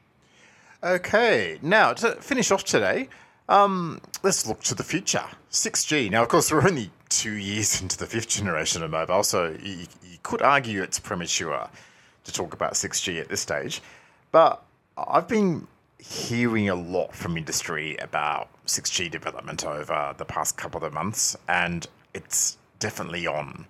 Okay, 0.85 1.59
now 1.63 1.95
to 1.95 2.13
finish 2.17 2.51
off 2.51 2.63
today, 2.63 3.09
um, 3.49 4.01
let's 4.23 4.47
look 4.47 4.63
to 4.65 4.75
the 4.75 4.85
future. 4.85 5.25
6G. 5.51 6.11
Now, 6.11 6.23
of 6.23 6.29
course, 6.29 6.53
we're 6.53 6.67
only 6.67 6.91
two 7.21 7.33
years 7.33 7.81
into 7.83 7.97
the 7.97 8.07
fifth 8.07 8.29
generation 8.29 8.83
of 8.83 8.91
mobile, 8.91 9.23
so 9.23 9.57
you, 9.63 9.87
you 10.03 10.19
could 10.23 10.43
argue 10.43 10.83
it's 10.83 10.99
premature 10.99 11.69
to 12.25 12.33
talk 12.33 12.53
about 12.53 12.75
6G 12.75 13.21
at 13.21 13.29
this 13.29 13.41
stage. 13.41 13.81
But 14.33 14.63
I've 14.97 15.29
been 15.29 15.67
hearing 15.99 16.69
a 16.69 16.75
lot 16.75 17.15
from 17.15 17.37
industry 17.37 17.97
about 17.99 18.49
6G 18.67 19.11
development 19.11 19.65
over 19.65 20.15
the 20.17 20.25
past 20.25 20.57
couple 20.57 20.85
of 20.85 20.93
months, 20.93 21.37
and 21.49 21.87
it's 22.15 22.59
definitely 22.79 23.27
on. 23.27 23.67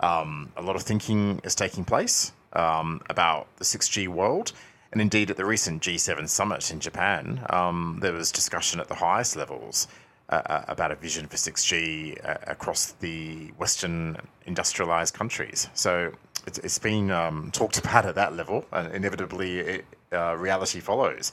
Um, 0.00 0.50
a 0.56 0.62
lot 0.62 0.76
of 0.76 0.82
thinking 0.82 1.40
is 1.44 1.54
taking 1.54 1.84
place 1.84 2.32
um, 2.54 3.00
about 3.08 3.46
the 3.56 3.64
6G 3.64 4.08
world 4.08 4.52
and 4.92 5.00
indeed, 5.00 5.30
at 5.30 5.36
the 5.36 5.44
recent 5.44 5.82
G7 5.82 6.28
summit 6.28 6.70
in 6.70 6.80
Japan, 6.80 7.46
um, 7.50 7.98
there 8.02 8.12
was 8.12 8.32
discussion 8.32 8.80
at 8.80 8.88
the 8.88 8.96
highest 8.96 9.36
levels 9.36 9.86
uh, 10.30 10.62
about 10.68 10.92
a 10.92 10.94
vision 10.94 11.26
for 11.26 11.36
6G 11.36 12.24
uh, 12.24 12.36
across 12.46 12.92
the 12.92 13.48
Western 13.58 14.16
industrialized 14.46 15.14
countries. 15.14 15.68
So 15.74 16.12
it's, 16.46 16.58
it's 16.58 16.78
been 16.78 17.10
um, 17.10 17.50
talked 17.52 17.78
about 17.78 18.06
at 18.06 18.14
that 18.14 18.34
level, 18.34 18.64
and 18.72 18.94
inevitably, 18.94 19.58
it, 19.58 19.84
uh, 20.12 20.36
reality 20.36 20.80
follows. 20.80 21.32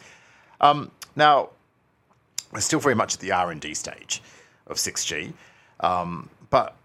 Um, 0.62 0.92
now, 1.16 1.50
we're 2.52 2.62
still 2.62 2.80
very 2.80 2.96
much 2.96 3.14
at 3.14 3.20
the 3.20 3.32
R&D 3.32 3.74
stage 3.74 4.22
of 4.68 4.78
6G, 4.78 5.34
um, 5.80 6.30
but 6.50 6.76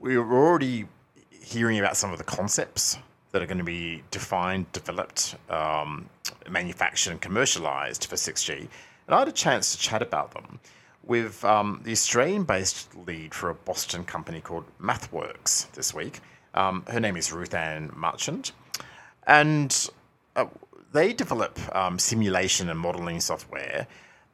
we're 0.00 0.20
already 0.20 0.86
hearing 1.30 1.78
about 1.78 1.96
some 1.96 2.10
of 2.10 2.18
the 2.18 2.24
concepts 2.24 2.98
that 3.32 3.42
are 3.42 3.46
going 3.46 3.58
to 3.58 3.64
be 3.64 4.02
defined, 4.10 4.70
developed, 4.72 5.36
um, 5.50 6.08
manufactured, 6.48 7.10
and 7.10 7.20
commercialized 7.20 8.06
for 8.06 8.16
6G. 8.16 8.58
And 9.06 9.14
I 9.14 9.18
had 9.18 9.28
a 9.28 9.32
chance 9.32 9.72
to 9.72 9.78
chat 9.78 10.02
about 10.02 10.32
them 10.32 10.60
with 11.06 11.44
um, 11.44 11.80
the 11.84 11.92
Australian 11.92 12.44
based 12.44 12.94
lead 13.06 13.34
for 13.34 13.50
a 13.50 13.54
Boston 13.54 14.04
company 14.04 14.40
called 14.40 14.64
MathWorks 14.80 15.70
this 15.72 15.94
week. 15.94 16.20
Um, 16.54 16.84
her 16.88 17.00
name 17.00 17.16
is 17.16 17.32
Ruth-Anne 17.32 17.92
Marchant. 17.94 18.52
And 19.26 19.90
uh, 20.36 20.46
they 20.92 21.12
develop 21.12 21.58
um, 21.74 21.98
simulation 21.98 22.68
and 22.68 22.78
modeling 22.78 23.20
software 23.20 23.86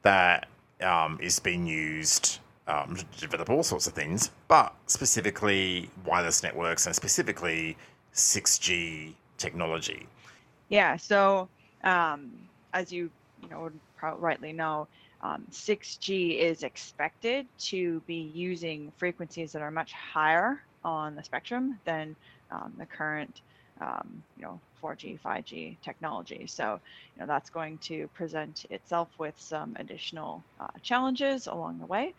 that 0.03 0.47
um, 0.81 1.19
is 1.21 1.39
being 1.39 1.65
used 1.65 2.39
um, 2.67 2.95
to 2.95 3.19
develop 3.19 3.49
all 3.49 3.63
sorts 3.63 3.87
of 3.87 3.93
things, 3.93 4.31
but 4.47 4.73
specifically 4.87 5.89
wireless 6.05 6.43
networks 6.43 6.85
and 6.85 6.95
specifically 6.95 7.77
6G 8.13 9.13
technology. 9.37 10.07
Yeah. 10.69 10.95
So 10.97 11.49
um, 11.83 12.31
as 12.73 12.91
you 12.91 13.09
you 13.41 13.49
know 13.49 13.71
rightly 14.01 14.53
know, 14.53 14.87
um, 15.21 15.45
6G 15.51 16.37
is 16.39 16.63
expected 16.63 17.47
to 17.59 18.01
be 18.07 18.31
using 18.33 18.91
frequencies 18.97 19.51
that 19.51 19.61
are 19.61 19.71
much 19.71 19.93
higher 19.93 20.61
on 20.83 21.15
the 21.15 21.23
spectrum 21.23 21.79
than 21.85 22.15
um, 22.51 22.73
the 22.77 22.85
current 22.85 23.41
um, 23.81 24.23
you 24.37 24.43
know 24.43 24.59
4G, 24.81 25.19
5G 25.19 25.77
technology. 25.81 26.45
So 26.47 26.79
you 27.15 27.21
know 27.21 27.27
that's 27.27 27.49
going 27.49 27.77
to 27.79 28.07
present 28.09 28.65
itself 28.69 29.09
with 29.17 29.35
some 29.37 29.75
additional 29.79 30.43
uh, 30.59 30.67
challenges 30.81 31.47
along 31.47 31.79
the 31.79 31.85
way. 31.85 32.13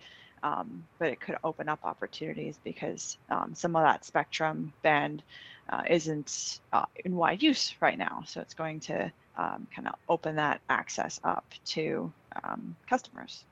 Um, 0.44 0.84
but 0.98 1.08
it 1.08 1.20
could 1.20 1.36
open 1.44 1.68
up 1.68 1.80
opportunities 1.84 2.58
because 2.64 3.16
um, 3.30 3.52
some 3.54 3.76
of 3.76 3.84
that 3.84 4.04
spectrum 4.04 4.72
band 4.82 5.22
uh, 5.70 5.82
isn't 5.88 6.60
uh, 6.72 6.84
in 7.04 7.14
wide 7.14 7.42
use 7.42 7.74
right 7.80 7.96
now. 7.96 8.24
So 8.26 8.40
it's 8.40 8.54
going 8.54 8.80
to 8.80 9.12
um, 9.36 9.66
kind 9.74 9.88
of 9.88 9.94
open 10.08 10.36
that 10.36 10.60
access 10.68 11.20
up 11.24 11.44
to 11.66 12.12
um, 12.44 12.76
customers. 12.88 13.44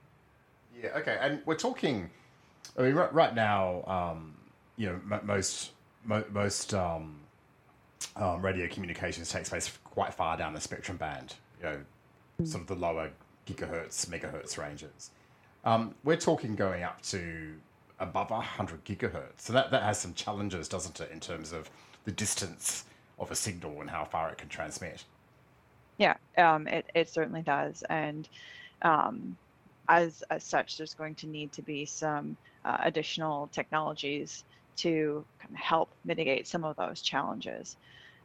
Yeah. 0.80 0.90
Okay. 0.96 1.18
And 1.20 1.40
we're 1.46 1.56
talking. 1.56 2.10
I 2.78 2.82
mean, 2.82 2.94
right, 2.94 3.12
right 3.12 3.34
now, 3.34 3.82
um, 3.86 4.34
you 4.76 4.86
know, 4.86 5.20
most 5.24 5.72
mo- 6.04 6.24
most 6.30 6.72
um, 6.74 7.16
um, 8.16 8.42
radio 8.42 8.68
communications 8.68 9.30
takes 9.30 9.48
place 9.48 9.78
quite 9.84 10.14
far 10.14 10.36
down 10.36 10.54
the 10.54 10.60
spectrum 10.60 10.96
band. 10.96 11.34
You 11.58 11.64
know, 11.64 11.80
sort 12.44 12.62
of 12.62 12.68
the 12.68 12.74
lower 12.74 13.10
gigahertz, 13.46 14.06
megahertz 14.06 14.56
ranges. 14.56 15.10
Um, 15.64 15.94
we're 16.04 16.16
talking 16.16 16.54
going 16.54 16.82
up 16.82 17.02
to 17.02 17.54
above 17.98 18.30
100 18.30 18.84
gigahertz. 18.84 19.38
So 19.38 19.52
that, 19.52 19.70
that 19.70 19.82
has 19.82 19.98
some 19.98 20.14
challenges, 20.14 20.68
doesn't 20.68 21.00
it, 21.00 21.10
in 21.12 21.20
terms 21.20 21.52
of 21.52 21.70
the 22.04 22.12
distance 22.12 22.84
of 23.18 23.30
a 23.30 23.34
signal 23.34 23.80
and 23.80 23.90
how 23.90 24.04
far 24.04 24.30
it 24.30 24.38
can 24.38 24.48
transmit? 24.48 25.04
Yeah, 26.00 26.16
um, 26.38 26.68
it, 26.68 26.90
it 26.96 27.10
certainly 27.10 27.42
does. 27.42 27.84
And 27.90 28.28
um, 28.82 29.38
as, 29.88 30.22
as 30.30 30.44
such, 30.44 30.78
there's 30.78 30.94
going 30.94 31.16
to 31.16 31.28
need 31.28 31.52
to 31.54 31.62
be 31.62 31.86
some 31.86 32.38
uh, 32.64 32.78
additional 32.82 33.48
technologies 33.48 34.44
to 34.78 35.26
kind 35.40 35.54
of 35.54 35.60
help 35.60 35.94
mitigate 36.04 36.48
some 36.48 36.64
of 36.64 36.76
those 36.76 37.02
challenges. 37.02 37.78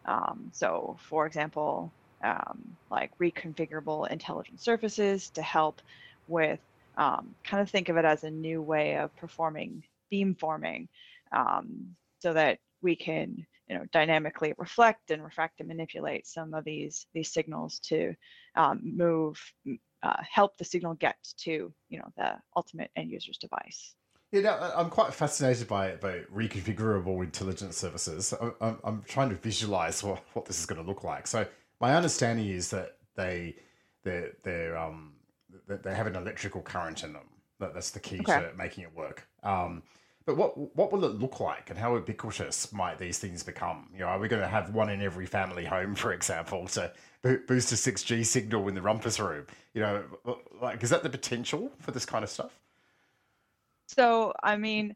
Um, 0.06 0.52
so, 0.54 0.98
for 1.02 1.28
example, 1.28 1.94
um, 2.24 2.78
like 2.92 3.12
reconfigurable 3.20 4.10
intelligent 4.12 4.62
surfaces 4.62 5.32
to 5.32 5.44
help 5.44 5.82
with 6.28 6.62
um, 6.98 7.36
kind 7.46 7.62
of 7.62 7.72
think 7.72 7.90
of 7.90 7.98
it 7.98 8.06
as 8.06 8.26
a 8.26 8.32
new 8.32 8.62
way 8.62 8.98
of 8.98 9.16
performing 9.18 9.84
beamforming 10.14 10.88
um, 11.34 11.96
so 12.22 12.34
that 12.34 12.60
we 12.86 12.96
can 12.96 13.46
you 13.68 13.76
know 13.78 13.86
dynamically 13.92 14.54
reflect 14.58 15.12
and 15.12 15.24
refract 15.24 15.60
and 15.60 15.68
manipulate 15.68 16.28
some 16.28 16.54
of 16.54 16.64
these 16.66 17.08
these 17.16 17.34
signals 17.34 17.80
to 17.80 18.14
um, 18.56 18.80
move 18.84 19.38
uh, 20.04 20.22
help 20.38 20.58
the 20.58 20.66
signal 20.66 20.94
get 20.96 21.18
to 21.38 21.74
you 21.90 22.00
know 22.00 22.10
the 22.18 22.32
ultimate 22.56 22.92
end 22.96 23.12
user's 23.12 23.40
device 23.40 23.96
Yeah, 24.32 24.42
no, 24.42 24.74
I'm 24.76 24.90
quite 24.90 25.14
fascinated 25.14 25.68
by 25.68 25.96
by 25.96 26.22
reconfigurable 26.34 27.24
intelligent 27.24 27.74
surfaces. 27.74 28.34
I'm, 28.62 28.80
I'm 28.84 29.04
trying 29.04 29.30
to 29.30 29.36
visualize 29.36 30.04
what, 30.04 30.24
what 30.34 30.46
this 30.46 30.60
is 30.60 30.66
going 30.66 30.82
to 30.82 30.88
look 30.88 31.04
like. 31.04 31.28
So 31.28 31.46
my 31.80 31.96
understanding 31.96 32.48
is 32.50 32.70
that 32.72 32.98
they 33.16 33.56
they 34.04 34.32
they're 34.44 34.78
um 34.78 35.14
they 35.68 35.96
have 35.96 36.08
an 36.08 36.16
electrical 36.16 36.62
current 36.62 37.04
in 37.04 37.14
them. 37.14 37.28
That 37.60 37.74
that's 37.74 37.92
the 37.92 38.00
key 38.00 38.18
Okay. 38.20 38.44
to 38.50 38.52
making 38.58 38.84
it 38.84 38.94
work. 38.96 39.28
Um, 39.44 39.84
but 40.26 40.38
what 40.38 40.76
what 40.76 40.92
will 40.92 41.06
it 41.06 41.20
look 41.20 41.40
like, 41.40 41.70
and 41.70 41.78
how 41.78 41.96
ubiquitous 41.96 42.72
might 42.74 42.98
these 42.98 43.20
things 43.20 43.44
become? 43.44 43.90
You 43.94 44.00
know, 44.00 44.08
are 44.08 44.20
we 44.20 44.28
going 44.28 44.42
to 44.42 44.48
have 44.48 44.74
one 44.74 44.90
in 44.90 45.02
every 45.02 45.26
family 45.26 45.66
home, 45.66 45.96
for 45.96 46.14
example, 46.14 46.68
to 46.68 46.92
boost 47.22 47.72
a 47.72 47.78
six 47.78 48.04
G 48.04 48.24
signal 48.24 48.68
in 48.68 48.76
the 48.76 48.82
rumpus 48.82 49.20
room? 49.20 49.46
You 49.74 49.82
know, 49.82 50.04
like 50.62 50.84
is 50.84 50.90
that 50.90 51.04
the 51.04 51.10
potential 51.10 51.72
for 51.80 51.92
this 51.92 52.06
kind 52.06 52.24
of 52.24 52.30
stuff? 52.30 52.60
So, 53.88 54.34
I 54.42 54.58
mean, 54.58 54.96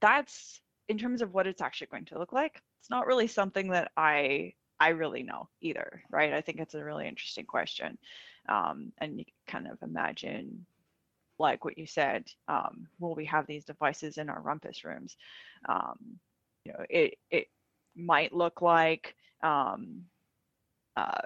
that's 0.00 0.60
in 0.88 0.98
terms 0.98 1.22
of 1.22 1.34
what 1.34 1.46
it's 1.46 1.62
actually 1.62 1.88
going 1.88 2.04
to 2.06 2.18
look 2.18 2.32
like. 2.32 2.60
It's 2.80 2.90
not 2.90 3.06
really 3.06 3.26
something 3.26 3.68
that 3.70 3.90
I 3.96 4.52
I 4.78 4.90
really 4.90 5.22
know 5.22 5.48
either, 5.60 6.02
right? 6.10 6.32
I 6.32 6.40
think 6.42 6.60
it's 6.60 6.74
a 6.74 6.84
really 6.84 7.08
interesting 7.08 7.46
question, 7.46 7.96
um, 8.48 8.92
and 8.98 9.18
you 9.18 9.24
can 9.24 9.62
kind 9.64 9.72
of 9.72 9.82
imagine, 9.82 10.66
like 11.38 11.64
what 11.64 11.78
you 11.78 11.86
said, 11.86 12.24
um, 12.48 12.86
will 12.98 13.14
we 13.14 13.24
have 13.26 13.46
these 13.46 13.64
devices 13.64 14.18
in 14.18 14.28
our 14.28 14.40
rumpus 14.40 14.84
rooms? 14.84 15.16
Um, 15.68 16.18
you 16.64 16.72
know, 16.72 16.84
it 16.88 17.18
it 17.30 17.48
might 17.96 18.32
look 18.32 18.62
like 18.62 19.14
um, 19.42 20.04
uh, 20.96 21.22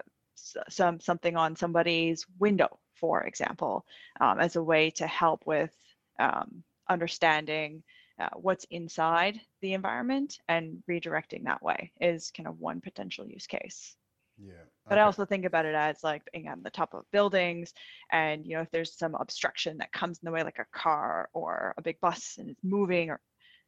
some 0.68 1.00
something 1.00 1.36
on 1.36 1.56
somebody's 1.56 2.26
window, 2.38 2.78
for 2.94 3.22
example, 3.22 3.84
um, 4.20 4.40
as 4.40 4.56
a 4.56 4.62
way 4.62 4.90
to 4.90 5.06
help 5.06 5.46
with 5.46 5.74
um, 6.18 6.62
understanding 6.88 7.82
uh, 8.18 8.28
what's 8.34 8.66
inside 8.70 9.40
the 9.60 9.74
environment 9.74 10.38
and 10.48 10.82
redirecting 10.90 11.44
that 11.44 11.62
way 11.62 11.92
is 12.00 12.30
kind 12.30 12.48
of 12.48 12.58
one 12.58 12.80
potential 12.80 13.26
use 13.26 13.46
case. 13.46 13.96
Yeah. 14.38 14.52
But 14.88 14.98
I 14.98 15.02
also 15.02 15.24
think 15.24 15.44
about 15.44 15.66
it 15.66 15.74
as 15.74 16.02
like 16.02 16.22
being 16.32 16.48
on 16.48 16.62
the 16.62 16.70
top 16.70 16.94
of 16.94 17.04
buildings, 17.12 17.72
and 18.10 18.46
you 18.46 18.54
know 18.56 18.62
if 18.62 18.70
there's 18.70 18.96
some 18.96 19.14
obstruction 19.14 19.78
that 19.78 19.92
comes 19.92 20.18
in 20.18 20.26
the 20.26 20.32
way, 20.32 20.42
like 20.42 20.58
a 20.58 20.78
car 20.78 21.28
or 21.34 21.74
a 21.76 21.82
big 21.82 22.00
bus, 22.00 22.36
and 22.38 22.48
it's 22.48 22.64
moving 22.64 23.10
or 23.10 23.20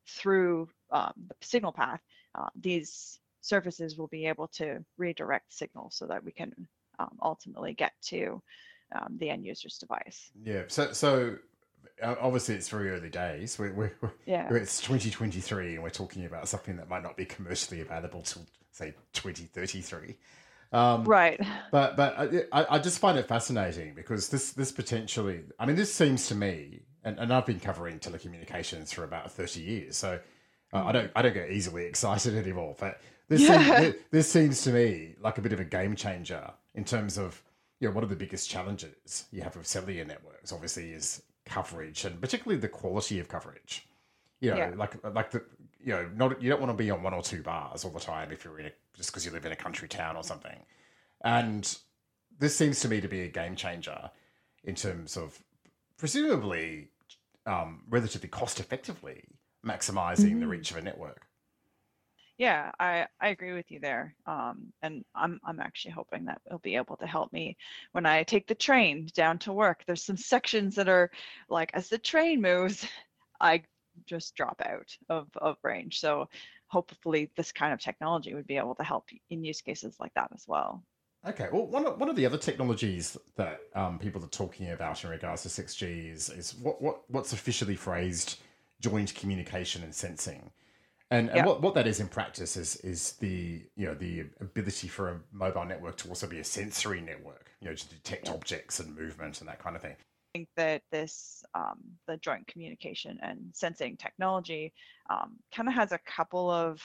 through 0.09 0.69
um, 0.91 1.13
the 1.29 1.35
signal 1.43 1.73
path, 1.73 2.01
uh, 2.35 2.49
these 2.59 3.21
surfaces 3.43 3.97
will 3.97 4.09
be 4.09 4.27
able 4.27 4.49
to 4.49 4.85
redirect 4.99 5.53
signals 5.53 5.97
so 5.97 6.07
that 6.07 6.25
we 6.25 6.33
can 6.33 6.53
um, 6.99 7.17
ultimately 7.23 7.75
get 7.75 7.93
to 8.03 8.43
um, 8.95 9.17
the 9.19 9.31
end 9.31 9.45
user's 9.45 9.79
device. 9.79 10.31
Yeah. 10.43 10.63
So, 10.69 10.93
so 10.93 11.37
obviously 12.03 12.55
it's 12.55 12.69
very 12.69 12.91
early 12.91 13.09
days. 13.11 13.59
We're, 13.59 13.73
we're, 13.73 13.93
we're- 14.01 14.15
Yeah. 14.27 14.53
it's 14.53 14.81
2023 14.81 15.75
and 15.75 15.83
we're 15.83 15.91
talking 15.91 16.25
about 16.25 16.49
something 16.49 16.77
that 16.77 16.89
might 16.89 17.03
not 17.03 17.17
be 17.17 17.25
commercially 17.25 17.81
available 17.81 18.23
till 18.23 18.43
say 18.73 18.95
2033. 19.13 20.17
Um, 20.73 21.05
Right. 21.05 21.41
But 21.73 21.97
but 21.97 22.15
I, 22.53 22.67
I- 22.77 22.79
just 22.79 22.99
find 23.01 23.19
it 23.19 23.27
fascinating 23.27 23.95
because 23.95 24.29
this 24.29 24.53
this 24.53 24.71
potentially. 24.73 25.41
I 25.59 25.67
mean, 25.67 25.77
this 25.77 25.93
seems 25.93 26.29
to 26.29 26.35
me, 26.35 26.81
and, 27.05 27.19
and 27.19 27.33
I've 27.33 27.47
been 27.47 27.61
covering 27.61 27.99
telecommunications 27.99 28.95
for 28.95 29.05
about 29.05 29.33
30 29.33 29.61
years, 29.61 29.97
so 29.97 30.19
uh, 30.73 30.85
I 30.85 30.93
don't 30.93 31.11
I 31.17 31.23
don't 31.23 31.35
get 31.35 31.51
easily 31.51 31.85
excited 31.93 32.35
anymore. 32.37 32.77
But 32.79 33.01
this 33.29 33.41
Yeah. 33.41 33.59
seems, 33.81 33.95
thi- 33.95 33.99
this 34.11 34.31
seems 34.31 34.63
to 34.63 34.71
me 34.71 35.15
like 35.21 35.39
a 35.39 35.43
bit 35.43 35.53
of 35.53 35.61
a 35.61 35.65
game 35.65 35.97
changer 35.97 36.51
in 36.75 36.85
terms 36.85 37.19
of 37.19 37.43
you 37.81 37.89
know 37.89 37.95
what 37.95 38.05
are 38.05 38.09
the 38.09 38.17
biggest 38.17 38.49
challenges 38.49 39.25
you 39.33 39.43
have 39.43 39.57
with 39.57 39.67
cellular 39.67 40.05
networks. 40.05 40.53
Obviously, 40.53 40.93
is 40.93 41.23
coverage 41.47 42.05
and 42.05 42.21
particularly 42.21 42.61
the 42.61 42.69
quality 42.69 43.19
of 43.19 43.27
coverage. 43.29 43.89
You 44.41 44.51
know, 44.53 44.57
Yeah. 44.57 44.73
like 44.77 44.95
like 45.15 45.31
the 45.33 45.43
you 45.83 45.93
know 45.93 46.09
not 46.15 46.43
you 46.43 46.51
don't 46.51 46.61
want 46.61 46.71
to 46.73 46.77
be 46.77 46.91
on 46.91 47.03
one 47.03 47.15
or 47.15 47.23
two 47.23 47.43
bars 47.43 47.85
all 47.85 47.91
the 47.91 48.01
time 48.01 48.33
if 48.33 48.45
you're 48.45 48.59
in 48.61 48.67
a 48.67 48.73
just 48.95 49.11
because 49.11 49.25
you 49.25 49.33
live 49.33 49.47
in 49.47 49.53
a 49.53 49.57
country 49.57 49.89
town 49.89 50.17
or 50.17 50.23
something. 50.25 50.59
And 51.25 51.77
this 52.39 52.57
seems 52.57 52.81
to 52.81 52.89
me 52.89 53.01
to 53.01 53.09
be 53.09 53.23
a 53.23 53.29
game 53.29 53.57
changer 53.57 54.11
in 54.65 54.75
terms 54.75 55.17
of 55.17 55.39
presumably 55.99 56.91
um, 57.47 57.85
relatively 57.89 58.29
cost 58.29 58.61
effectively 58.61 59.25
maximizing 59.67 60.41
the 60.41 60.47
Mhm. 60.47 60.49
reach 60.49 60.71
of 60.71 60.79
a 60.79 60.83
network. 60.83 61.27
Yeah, 62.39 62.71
I, 62.81 63.07
I 63.21 63.29
agree 63.29 63.53
with 63.53 63.71
you 63.71 63.81
there. 63.81 64.15
Um, 64.27 64.73
and 64.83 65.05
I'm 65.15 65.39
I'm 65.45 65.61
actually 65.61 65.91
hoping 65.93 66.25
that 66.25 66.41
it'll 66.47 66.59
be 66.61 66.77
able 66.77 66.97
to 66.99 67.07
help 67.07 67.33
me 67.33 67.57
when 67.93 68.07
I 68.07 68.23
take 68.23 68.47
the 68.47 68.55
train 68.55 69.09
down 69.15 69.39
to 69.41 69.53
work. 69.53 69.85
There's 69.87 70.05
some 70.05 70.17
sections 70.17 70.75
that 70.77 70.89
are 70.89 71.11
like 71.51 71.71
as 71.75 71.89
the 71.91 71.99
train 71.99 72.41
moves, 72.41 72.87
I 73.41 73.63
just 74.07 74.35
drop 74.37 74.61
out 74.65 74.97
of, 75.09 75.29
of 75.37 75.57
range. 75.63 76.01
So 76.01 76.29
hopefully 76.69 77.31
this 77.37 77.53
kind 77.53 77.73
of 77.73 77.81
technology 77.81 78.35
would 78.35 78.47
be 78.47 78.57
able 78.57 78.75
to 78.77 78.85
help 78.85 79.09
in 79.31 79.45
use 79.45 79.61
cases 79.61 79.97
like 80.01 80.15
that 80.15 80.31
as 80.35 80.45
well. 80.49 80.85
Okay, 81.27 81.49
well, 81.53 81.67
one 81.67 81.87
of, 81.87 82.01
one 82.01 82.09
of 82.09 82.17
the 82.17 82.25
other 82.25 82.39
technologies 82.39 83.17
that 83.37 83.61
um, 83.75 83.99
people 83.99 84.25
are 84.25 84.29
talking 84.29 84.71
about 84.71 85.05
in 85.05 85.11
regards 85.11 85.43
to 85.43 85.49
6G 85.51 86.11
is, 86.11 86.31
is 86.31 86.55
what, 86.55 86.81
what 86.81 87.03
what's 87.11 87.35
officially 87.35 87.77
phrased 87.77 88.39
joint 88.81 89.15
communication 89.15 89.83
and 89.83 89.95
sensing. 89.95 90.51
And, 91.11 91.31
and 91.31 91.37
Yeah. 91.37 91.45
what, 91.45 91.63
what 91.63 91.75
that 91.75 91.87
is 91.87 92.01
in 92.01 92.09
practice 92.09 92.57
is 92.57 92.77
is 92.77 93.13
the 93.15 93.63
you 93.77 93.87
know 93.87 93.95
the 93.95 94.27
ability 94.41 94.89
for 94.89 95.11
a 95.11 95.21
mobile 95.33 95.65
network 95.67 95.97
to 95.99 96.09
also 96.09 96.27
be 96.27 96.39
a 96.41 96.45
sensory 96.45 97.01
network, 97.03 97.51
you 97.61 97.69
know, 97.69 97.75
to 97.75 97.89
detect 97.89 98.31
objects 98.31 98.81
and 98.81 98.97
movement 98.97 99.41
and 99.41 99.49
that 99.49 99.61
kind 99.61 99.77
of 99.77 99.83
thing. 99.83 99.97
Think 100.33 100.49
that 100.57 100.83
this 100.91 101.43
um, 101.55 101.79
the 102.07 102.17
joint 102.19 102.47
communication 102.47 103.19
and 103.23 103.39
sensing 103.53 103.97
technology 103.97 104.73
um, 105.09 105.37
kind 105.55 105.69
of 105.69 105.75
has 105.75 105.93
a 105.93 105.99
couple 105.99 106.51
of 106.51 106.81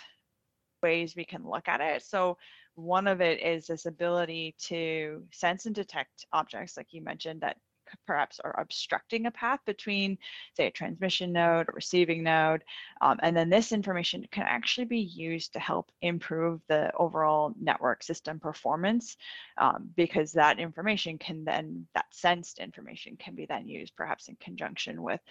ways 0.81 1.15
we 1.15 1.25
can 1.25 1.47
look 1.47 1.67
at 1.67 1.81
it. 1.81 2.03
So 2.03 2.37
one 2.75 3.07
of 3.07 3.21
it 3.21 3.41
is 3.41 3.67
this 3.67 3.85
ability 3.85 4.55
to 4.59 5.23
sense 5.31 5.65
and 5.65 5.73
detect 5.73 6.25
objects 6.33 6.77
like 6.77 6.87
you 6.91 7.01
mentioned 7.01 7.41
that 7.41 7.57
perhaps 8.05 8.39
are 8.43 8.59
obstructing 8.59 9.25
a 9.25 9.31
path 9.31 9.59
between 9.65 10.17
say 10.55 10.67
a 10.67 10.71
transmission 10.71 11.31
node 11.31 11.67
or 11.69 11.73
receiving 11.73 12.23
node 12.23 12.63
um, 13.01 13.19
and 13.23 13.35
then 13.35 13.49
this 13.49 13.71
information 13.71 14.25
can 14.31 14.43
actually 14.43 14.85
be 14.85 14.99
used 14.99 15.53
to 15.53 15.59
help 15.59 15.91
improve 16.01 16.61
the 16.67 16.91
overall 16.95 17.53
network 17.59 18.03
system 18.03 18.39
performance 18.39 19.17
um, 19.57 19.89
because 19.95 20.31
that 20.31 20.59
information 20.59 21.17
can 21.17 21.43
then 21.43 21.85
that 21.93 22.05
sensed 22.11 22.59
information 22.59 23.15
can 23.17 23.35
be 23.35 23.45
then 23.45 23.67
used 23.67 23.95
perhaps 23.95 24.27
in 24.27 24.35
conjunction 24.37 25.01
with 25.01 25.21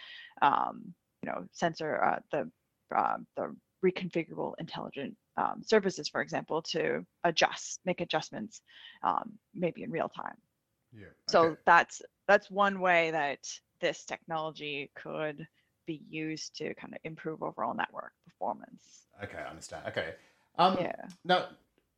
um, 0.42 0.94
you 1.22 1.31
know 1.31 1.44
sensor 1.53 2.03
uh, 2.03 2.18
the 2.31 2.50
uh, 2.94 3.16
the 3.37 3.55
reconfigurable 3.85 4.55
intelligent 4.59 5.14
um, 5.37 5.62
surfaces 5.62 6.09
for 6.09 6.22
example 6.22 6.62
to 6.62 7.05
adjust 7.24 7.81
make 7.85 8.00
adjustments 8.00 8.62
um, 9.03 9.33
maybe 9.55 9.83
in 9.83 9.90
real 9.90 10.09
time 10.09 10.37
Yeah. 10.96 11.07
so 11.29 11.57
that's 11.66 12.03
that's 12.26 12.50
one 12.50 12.80
way 12.80 13.10
that 13.10 13.46
this 13.80 14.04
technology 14.04 14.90
could 14.94 15.46
be 15.87 16.02
used 16.08 16.56
to 16.56 16.74
kind 16.74 16.94
of 16.94 17.00
improve 17.04 17.42
overall 17.42 17.74
network 17.74 18.12
performance 18.26 19.04
Okay, 19.22 19.38
I 19.38 19.48
understand. 19.50 19.87
Okay. 19.88 20.14
Um, 20.58 20.76
Yeah. 20.80 20.96
Now, 21.24 21.46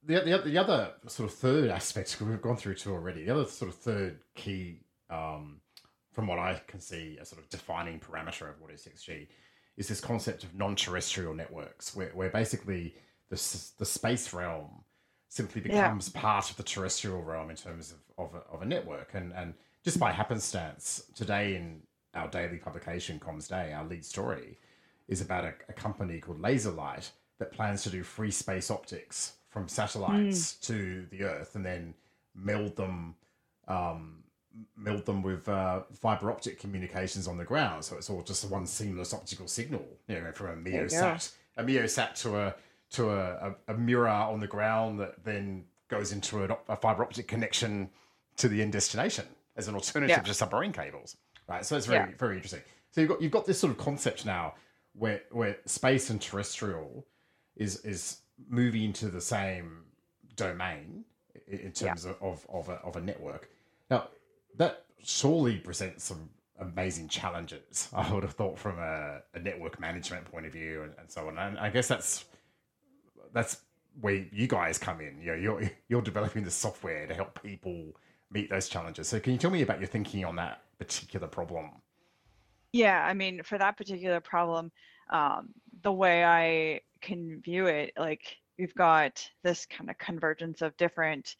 the, 0.04 0.20
the, 0.20 0.50
the 0.50 0.58
other 0.58 0.92
sort 1.06 1.30
of 1.30 1.36
third 1.36 1.70
aspect 1.70 2.20
we've 2.20 2.40
gone 2.42 2.56
through 2.56 2.74
two 2.74 2.92
already. 2.92 3.24
The 3.24 3.34
other 3.34 3.44
sort 3.46 3.70
of 3.70 3.76
third 3.76 4.18
key, 4.34 4.80
um, 5.10 5.60
from 6.12 6.26
what 6.26 6.38
I 6.38 6.60
can 6.66 6.80
see, 6.80 7.16
a 7.20 7.24
sort 7.24 7.42
of 7.42 7.48
defining 7.48 7.98
parameter 8.00 8.48
of 8.48 8.60
what 8.60 8.70
is 8.70 8.82
6G 8.86 9.28
is 9.76 9.88
this 9.88 10.00
concept 10.00 10.44
of 10.44 10.54
non-terrestrial 10.54 11.34
networks, 11.34 11.94
where, 11.94 12.10
where 12.14 12.30
basically 12.30 12.94
the, 13.28 13.36
the 13.78 13.84
space 13.84 14.32
realm 14.32 14.84
simply 15.28 15.62
Yeah. 15.66 15.82
becomes 15.82 16.08
part 16.08 16.50
of 16.50 16.56
the 16.56 16.62
terrestrial 16.62 17.22
realm 17.22 17.50
in 17.50 17.56
terms 17.56 17.92
of, 17.92 17.98
of, 18.26 18.34
a, 18.34 18.54
of 18.54 18.62
a 18.62 18.64
network. 18.64 19.10
And, 19.14 19.32
and 19.32 19.54
just 19.86 20.00
by 20.00 20.10
happenstance, 20.10 21.04
today 21.14 21.54
in 21.54 21.80
our 22.12 22.26
daily 22.26 22.56
publication, 22.56 23.20
Comms 23.20 23.48
Day, 23.48 23.72
our 23.72 23.86
lead 23.86 24.04
story 24.04 24.58
is 25.06 25.20
about 25.20 25.44
a, 25.44 25.54
a 25.68 25.72
company 25.72 26.18
called 26.18 26.42
Laserlight 26.42 27.08
that 27.38 27.52
plans 27.52 27.84
to 27.84 27.90
do 27.90 28.02
free 28.02 28.32
space 28.32 28.68
optics 28.68 29.34
from 29.48 29.68
satellites 29.68 30.54
to 30.54 31.06
the 31.12 31.22
Earth 31.22 31.54
and 31.54 31.64
then 31.64 31.94
meld 32.34 32.74
them 32.74 33.14
um, 33.68 34.24
meld 34.76 35.06
them 35.06 35.22
with 35.22 35.48
uh, 35.48 35.82
fiber 36.00 36.32
optic 36.32 36.58
communications 36.58 37.28
on 37.28 37.36
the 37.38 37.44
ground. 37.44 37.84
So 37.84 37.96
it's 37.96 38.10
all 38.10 38.22
just 38.22 38.50
one 38.50 38.66
seamless 38.66 39.14
optical 39.14 39.46
signal, 39.46 39.86
you 40.08 40.20
know, 40.20 40.32
from 40.32 40.46
a 40.48 40.56
meosat, 40.68 41.32
a 41.58 41.62
meosat 41.62 42.20
to 42.22 42.36
a 42.36 42.54
to 42.90 43.10
a, 43.10 43.54
a, 43.68 43.74
a 43.74 43.74
mirror 43.78 44.08
on 44.08 44.40
the 44.40 44.48
ground 44.48 44.98
that 44.98 45.22
then 45.22 45.64
goes 45.86 46.10
into 46.10 46.42
op- 46.42 46.68
a 46.68 46.74
fiber 46.74 47.04
optic 47.04 47.28
connection 47.28 47.88
to 48.36 48.48
the 48.48 48.60
end 48.60 48.72
destination 48.72 49.26
as 49.56 49.68
an 49.68 49.74
alternative 49.74 50.16
Yeah. 50.18 50.22
to 50.22 50.34
submarine 50.34 50.72
cables. 50.72 51.16
Right. 51.48 51.64
So 51.64 51.76
it's 51.76 51.86
very 51.86 52.10
Yeah. 52.10 52.16
very 52.18 52.36
interesting. 52.36 52.62
So 52.90 53.00
you've 53.00 53.10
got 53.10 53.22
you've 53.22 53.32
got 53.32 53.46
this 53.46 53.58
sort 53.60 53.70
of 53.72 53.78
concept 53.78 54.24
now 54.26 54.54
where 54.92 55.22
where 55.30 55.56
space 55.66 56.10
and 56.10 56.20
terrestrial 56.20 57.06
is 57.56 57.84
is 57.84 58.20
moving 58.48 58.82
into 58.82 59.08
the 59.08 59.20
same 59.20 59.84
domain 60.36 61.04
in 61.46 61.72
terms 61.72 62.04
of, 62.04 62.16
of, 62.22 62.46
of, 62.50 62.68
a, 62.68 62.74
of 62.74 62.96
a 62.96 63.00
network. 63.00 63.48
Now, 63.90 64.08
that 64.56 64.84
surely 65.02 65.58
presents 65.58 66.04
some 66.04 66.28
amazing 66.58 67.08
challenges, 67.08 67.88
I 67.94 68.12
would 68.12 68.22
have 68.24 68.32
thought, 68.34 68.58
from 68.58 68.78
a, 68.78 69.20
a 69.34 69.38
network 69.38 69.78
management 69.80 70.24
point 70.30 70.44
of 70.46 70.52
view 70.52 70.82
and, 70.82 70.94
and 70.98 71.10
so 71.10 71.28
on. 71.28 71.38
And 71.38 71.58
I 71.58 71.70
guess 71.70 71.88
that's 71.88 72.24
that's 73.32 73.58
where 74.00 74.26
you 74.32 74.46
guys 74.46 74.76
come 74.78 75.00
in. 75.00 75.20
You 75.20 75.28
know, 75.28 75.34
you're, 75.34 75.70
you're 75.88 76.02
developing 76.02 76.44
the 76.44 76.50
software 76.50 77.06
to 77.06 77.14
help 77.14 77.42
people 77.42 77.92
meet 78.36 78.50
those 78.50 78.68
challenges. 78.68 79.08
So 79.08 79.18
can 79.18 79.32
you 79.32 79.38
tell 79.38 79.50
me 79.50 79.62
about 79.62 79.80
your 79.80 79.88
thinking 79.88 80.24
on 80.24 80.36
that 80.36 80.62
particular 80.78 81.26
problem? 81.26 81.70
Yeah, 82.72 83.02
I 83.02 83.14
mean, 83.14 83.42
for 83.42 83.56
that 83.56 83.76
particular 83.76 84.20
problem, 84.20 84.70
um, 85.10 85.48
the 85.82 85.92
way 85.92 86.24
I 86.24 86.80
can 87.00 87.40
view 87.40 87.66
it, 87.66 87.92
like 87.96 88.36
we've 88.58 88.74
got 88.74 89.26
this 89.42 89.66
kind 89.66 89.88
of 89.88 89.96
convergence 89.98 90.60
of 90.60 90.76
different 90.76 91.36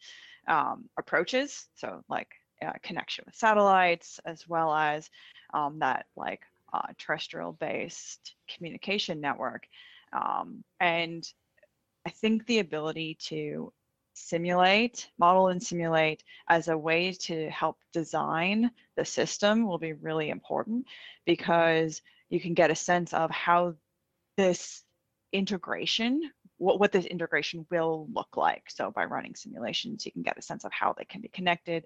um, 0.47 0.89
approaches. 0.97 1.67
So, 1.75 2.03
like 2.09 2.29
uh, 2.65 2.73
connection 2.81 3.25
with 3.27 3.35
satellites, 3.35 4.19
as 4.25 4.47
well 4.47 4.73
as 4.73 5.09
um, 5.53 5.77
that 5.79 6.05
like 6.15 6.41
uh, 6.73 6.87
terrestrial-based 6.97 8.35
communication 8.47 9.21
network, 9.21 9.67
um, 10.13 10.63
and 10.79 11.23
I 12.07 12.09
think 12.09 12.47
the 12.47 12.59
ability 12.59 13.17
to 13.25 13.71
simulate, 14.17 15.09
model 15.17 15.49
and 15.49 15.61
simulate 15.61 16.23
as 16.49 16.67
a 16.67 16.77
way 16.77 17.11
to 17.13 17.49
help 17.49 17.77
design 17.93 18.71
the 18.95 19.05
system 19.05 19.65
will 19.65 19.77
be 19.77 19.93
really 19.93 20.29
important 20.29 20.85
because 21.25 22.01
you 22.29 22.39
can 22.39 22.53
get 22.53 22.71
a 22.71 22.75
sense 22.75 23.13
of 23.13 23.29
how 23.31 23.75
this 24.35 24.83
integration 25.31 26.31
what, 26.59 26.79
what 26.79 26.91
this 26.91 27.05
integration 27.05 27.67
will 27.69 28.07
look 28.11 28.35
like. 28.35 28.63
So 28.69 28.89
by 28.89 29.05
running 29.05 29.35
simulations 29.35 30.05
you 30.05 30.11
can 30.11 30.23
get 30.23 30.37
a 30.37 30.41
sense 30.41 30.65
of 30.65 30.71
how 30.73 30.93
they 30.93 31.05
can 31.05 31.21
be 31.21 31.27
connected 31.27 31.85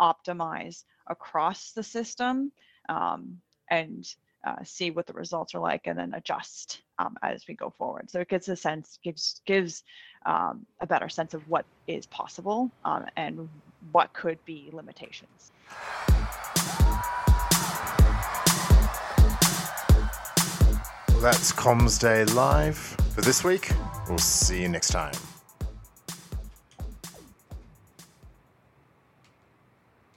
optimize 0.00 0.84
across 1.06 1.72
the 1.72 1.82
system 1.82 2.52
um, 2.88 3.38
and 3.70 4.06
uh, 4.46 4.56
see 4.64 4.90
what 4.90 5.06
the 5.06 5.12
results 5.12 5.54
are 5.54 5.60
like 5.60 5.86
and 5.86 5.98
then 5.98 6.14
adjust 6.14 6.82
um, 6.98 7.16
as 7.22 7.44
we 7.48 7.54
go 7.54 7.70
forward 7.76 8.10
so 8.10 8.20
it 8.20 8.28
gives 8.28 8.48
a 8.48 8.56
sense 8.56 8.98
gives 9.02 9.40
gives 9.46 9.82
um, 10.26 10.66
a 10.80 10.86
better 10.86 11.08
sense 11.08 11.34
of 11.34 11.46
what 11.48 11.64
is 11.86 12.06
possible 12.06 12.70
um, 12.84 13.06
and 13.16 13.48
what 13.92 14.12
could 14.12 14.38
be 14.44 14.70
limitations 14.72 15.52
Well, 21.18 21.32
that's 21.32 21.50
Comms 21.50 21.98
Day 21.98 22.24
Live 22.26 22.76
for 22.76 23.22
this 23.22 23.42
week. 23.42 23.72
We'll 24.08 24.18
see 24.18 24.62
you 24.62 24.68
next 24.68 24.90
time. 24.90 25.14